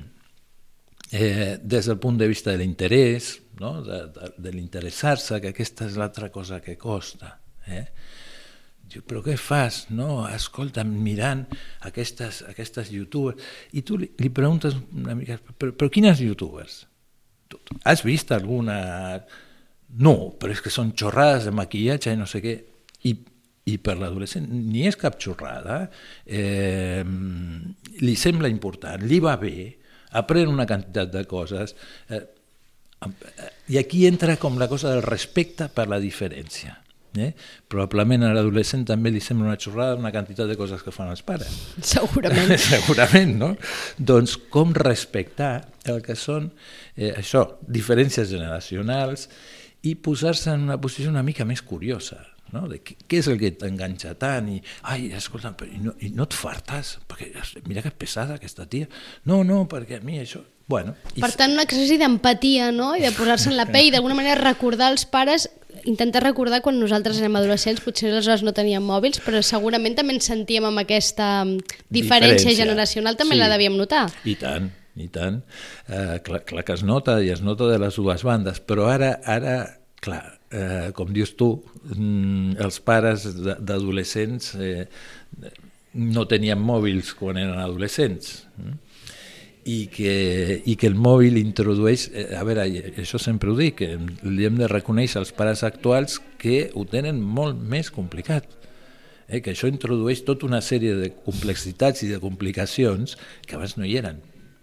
eh, 1.12 1.58
des 1.62 1.86
del 1.86 1.98
punt 1.98 2.18
de 2.18 2.28
vista 2.28 2.50
de 2.50 2.58
l'interès, 2.58 3.40
no? 3.60 3.80
de, 3.82 4.02
de, 4.14 4.32
de 4.36 4.52
l'interessar-se, 4.52 5.40
que 5.40 5.54
aquesta 5.54 5.86
és 5.86 5.96
l'altra 5.96 6.30
cosa 6.30 6.60
que 6.60 6.76
costa. 6.76 7.36
Eh? 7.66 7.86
Diu, 8.90 9.04
però 9.06 9.22
què 9.22 9.36
fas? 9.38 9.84
No, 9.94 10.26
escolta, 10.26 10.82
mirant 10.82 11.44
aquestes, 11.86 12.42
aquestes 12.50 12.90
youtubers. 12.90 13.38
I 13.78 13.84
tu 13.86 14.00
li, 14.00 14.10
li 14.18 14.30
preguntes 14.34 14.74
una 14.90 15.14
mica, 15.14 15.38
però, 15.38 15.70
però 15.70 15.90
quines 15.92 16.22
youtubers? 16.24 16.89
Has 17.84 18.04
vist 18.06 18.32
alguna... 18.32 19.20
No, 20.00 20.14
però 20.38 20.54
és 20.54 20.60
que 20.62 20.70
són 20.70 20.92
xorrades 20.94 21.48
de 21.48 21.54
maquillatge 21.54 22.14
i 22.14 22.18
no 22.18 22.28
sé 22.30 22.42
què. 22.44 22.54
I, 23.10 23.14
i 23.70 23.76
per 23.82 23.96
l'adolescent 23.98 24.46
ni 24.50 24.84
és 24.88 24.98
cap 24.98 25.16
xorrada, 25.22 25.82
eh, 26.26 27.02
li 28.00 28.14
sembla 28.18 28.50
important, 28.52 29.02
li 29.02 29.18
va 29.22 29.34
bé, 29.40 29.54
aprèn 30.20 30.52
una 30.52 30.66
quantitat 30.68 31.10
de 31.14 31.24
coses, 31.30 31.74
eh, 32.10 32.22
i 33.72 33.78
aquí 33.80 34.04
entra 34.06 34.36
com 34.36 34.58
la 34.60 34.68
cosa 34.68 34.92
del 34.92 35.02
respecte 35.02 35.70
per 35.72 35.88
la 35.88 36.00
diferència. 36.02 36.76
Eh? 37.18 37.32
Probablement 37.70 38.22
a 38.22 38.30
l'adolescent 38.36 38.84
també 38.86 39.10
li 39.10 39.22
sembla 39.22 39.48
una 39.48 39.58
xorrada 39.58 39.98
una 39.98 40.12
quantitat 40.14 40.46
de 40.46 40.56
coses 40.58 40.84
que 40.86 40.94
fan 40.94 41.10
els 41.10 41.24
pares. 41.26 41.50
Segurament. 41.94 42.54
Segurament, 42.70 43.36
no? 43.40 43.54
Doncs 43.98 44.36
com 44.52 44.74
respectar 44.76 45.54
el 45.90 46.02
que 46.06 46.14
són 46.18 46.52
eh, 46.94 47.10
això, 47.16 47.46
diferències 47.66 48.30
generacionals 48.30 49.26
i 49.82 49.96
posar-se 49.96 50.52
en 50.54 50.68
una 50.68 50.78
posició 50.80 51.10
una 51.10 51.24
mica 51.26 51.46
més 51.48 51.64
curiosa, 51.66 52.20
no? 52.52 52.66
de 52.70 52.78
què, 52.84 52.96
què 53.08 53.20
és 53.22 53.30
el 53.32 53.40
que 53.40 53.52
t'enganxa 53.58 54.14
tant 54.20 54.50
i, 54.52 54.60
ai, 54.92 55.08
escolta, 55.16 55.54
però, 55.56 55.70
i, 55.72 55.80
no, 55.82 55.96
i 56.04 56.12
no 56.14 56.28
et 56.28 56.36
fartes 56.36 56.98
perquè 57.10 57.32
mira 57.66 57.82
que 57.82 57.94
pesada 57.94 58.36
aquesta 58.36 58.68
tia 58.70 58.90
no, 59.24 59.42
no, 59.46 59.64
perquè 59.70 59.98
a 59.98 60.04
mi 60.04 60.20
això 60.20 60.44
bueno, 60.70 60.94
per 61.18 61.32
tant 61.34 61.52
un 61.56 61.62
exercici 61.62 61.98
d'empatia 62.00 62.70
no? 62.74 62.92
i 62.96 63.02
de 63.02 63.10
posar-se 63.16 63.50
en 63.50 63.58
la 63.58 63.66
pell 63.68 63.90
i 63.90 63.92
d'alguna 63.94 64.16
manera 64.18 64.38
recordar 64.40 64.92
als 64.92 65.04
pares 65.04 65.48
intentar 65.88 66.22
recordar 66.22 66.60
quan 66.64 66.78
nosaltres 66.80 67.20
érem 67.20 67.38
adolescents, 67.38 67.80
potser 67.84 68.10
aleshores 68.10 68.42
no 68.44 68.52
teníem 68.56 68.84
mòbils, 68.84 69.20
però 69.24 69.40
segurament 69.44 69.96
també 69.96 70.16
ens 70.16 70.28
sentíem 70.28 70.66
amb 70.68 70.82
aquesta 70.82 71.30
mm, 71.44 71.78
diferència, 71.88 72.50
diferència. 72.50 72.58
generacional, 72.58 73.16
també 73.16 73.38
sí. 73.38 73.40
la 73.40 73.48
devíem 73.52 73.78
notar. 73.78 74.04
I 74.28 74.36
tant, 74.40 74.68
i 75.00 75.08
tant. 75.12 75.40
Uh, 75.88 76.18
clar, 76.26 76.42
clar 76.48 76.66
que 76.68 76.76
es 76.76 76.84
nota, 76.84 77.16
i 77.24 77.32
es 77.32 77.40
nota 77.44 77.70
de 77.70 77.78
les 77.80 77.96
dues 77.96 78.26
bandes, 78.26 78.60
però 78.60 78.90
ara, 78.92 79.14
ara 79.24 79.56
clar, 80.00 80.22
eh, 80.50 80.90
com 80.96 81.10
dius 81.12 81.34
tu, 81.38 81.52
mm, 81.94 82.56
els 82.64 82.80
pares 82.84 83.26
d'adolescents 83.36 84.54
eh, 84.56 84.86
no 85.94 86.26
tenien 86.30 86.60
mòbils 86.60 87.12
quan 87.18 87.40
eren 87.40 87.60
adolescents. 87.60 88.46
Mm? 88.56 88.78
I 89.64 89.86
que, 89.92 90.62
i 90.64 90.76
que 90.80 90.88
el 90.88 90.96
mòbil 90.96 91.36
introdueix, 91.40 92.08
eh, 92.14 92.30
a 92.36 92.44
veure, 92.46 92.64
això 93.00 93.20
sempre 93.20 93.50
ho 93.52 93.56
dic, 93.58 93.80
que 93.82 93.90
li 94.24 94.48
hem 94.48 94.56
de 94.60 94.68
reconèixer 94.70 95.20
als 95.20 95.34
pares 95.36 95.64
actuals 95.66 96.20
que 96.40 96.70
ho 96.74 96.86
tenen 96.88 97.20
molt 97.20 97.60
més 97.60 97.92
complicat, 97.92 98.48
eh, 99.28 99.40
que 99.44 99.52
això 99.52 99.68
introdueix 99.70 100.24
tota 100.26 100.48
una 100.48 100.62
sèrie 100.64 100.96
de 100.96 101.12
complexitats 101.26 102.04
i 102.06 102.10
de 102.10 102.20
complicacions 102.22 103.16
que 103.46 103.56
abans 103.58 103.76
no 103.76 103.86
hi 103.86 103.96
eren. 104.00 104.20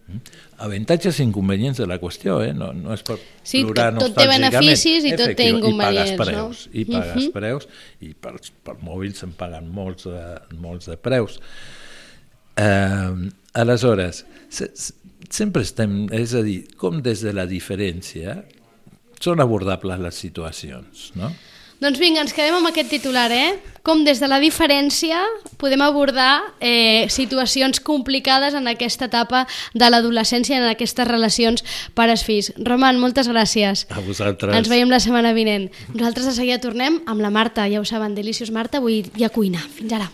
Mm? 0.07 0.35
Avantatges 0.63 1.19
i 1.19 1.25
inconvenients 1.27 1.81
de 1.81 1.87
la 1.89 1.97
qüestió, 1.99 2.39
eh? 2.43 2.53
no, 2.55 2.71
no 2.73 2.93
és 2.95 3.03
per 3.05 3.17
sí, 3.43 3.63
plorar 3.65 3.89
tot, 3.97 4.05
tot 4.07 4.21
té 4.21 4.27
beneficis 4.31 5.05
i 5.05 5.15
tot 5.19 5.33
té 5.35 5.49
inconvenients. 5.51 6.13
I 6.13 6.15
pagues 6.15 6.31
preus, 6.31 6.61
no? 6.67 6.73
i 6.73 6.85
pagues 6.87 7.17
uh 7.17 7.25
-huh. 7.25 7.33
preus, 7.35 7.67
i 7.99 8.13
per, 8.13 8.33
per 8.63 8.77
mòbil 8.81 9.13
se'n 9.15 9.35
paguen 9.37 9.67
molts 9.67 10.07
de, 10.07 10.23
molts 10.57 10.87
de 10.87 10.97
preus. 10.97 11.39
Eh, 12.57 13.29
aleshores, 13.57 14.23
sempre 15.29 15.65
estem, 15.65 16.05
és 16.15 16.35
a 16.37 16.43
dir, 16.45 16.61
com 16.79 17.01
des 17.03 17.25
de 17.25 17.33
la 17.35 17.47
diferència 17.49 18.39
són 19.21 19.41
abordables 19.41 20.01
les 20.01 20.25
situacions, 20.27 21.11
no? 21.17 21.31
Doncs 21.77 21.99
vinga, 22.01 22.23
ens 22.25 22.33
quedem 22.33 22.55
amb 22.57 22.71
aquest 22.71 22.89
titular, 22.89 23.27
eh? 23.29 23.59
Com 23.85 24.01
des 24.05 24.17
de 24.17 24.25
la 24.29 24.39
diferència 24.41 25.19
podem 25.61 25.83
abordar 25.85 26.41
eh, 26.59 27.05
situacions 27.13 27.79
complicades 27.85 28.57
en 28.57 28.65
aquesta 28.65 29.05
etapa 29.05 29.43
de 29.77 29.91
l'adolescència, 29.91 30.57
en 30.57 30.65
aquestes 30.71 31.05
relacions 31.07 31.61
pares-fills. 31.93 32.49
Roman, 32.57 32.97
moltes 32.97 33.29
gràcies. 33.29 33.85
A 33.93 34.01
vosaltres. 34.01 34.57
Ens 34.57 34.73
veiem 34.73 34.89
la 34.89 35.01
setmana 35.03 35.35
vinent. 35.37 35.69
Nosaltres 35.93 36.31
de 36.31 36.37
seguida 36.41 36.57
tornem 36.65 37.03
amb 37.05 37.21
la 37.21 37.29
Marta, 37.29 37.69
ja 37.69 37.83
ho 37.83 37.85
saben, 37.85 38.17
Delicious 38.17 38.49
Marta, 38.49 38.81
avui 38.81 39.03
hi 39.13 39.27
ha 39.27 39.29
cuina. 39.29 39.61
Fins 39.77 39.93
ara. 40.01 40.09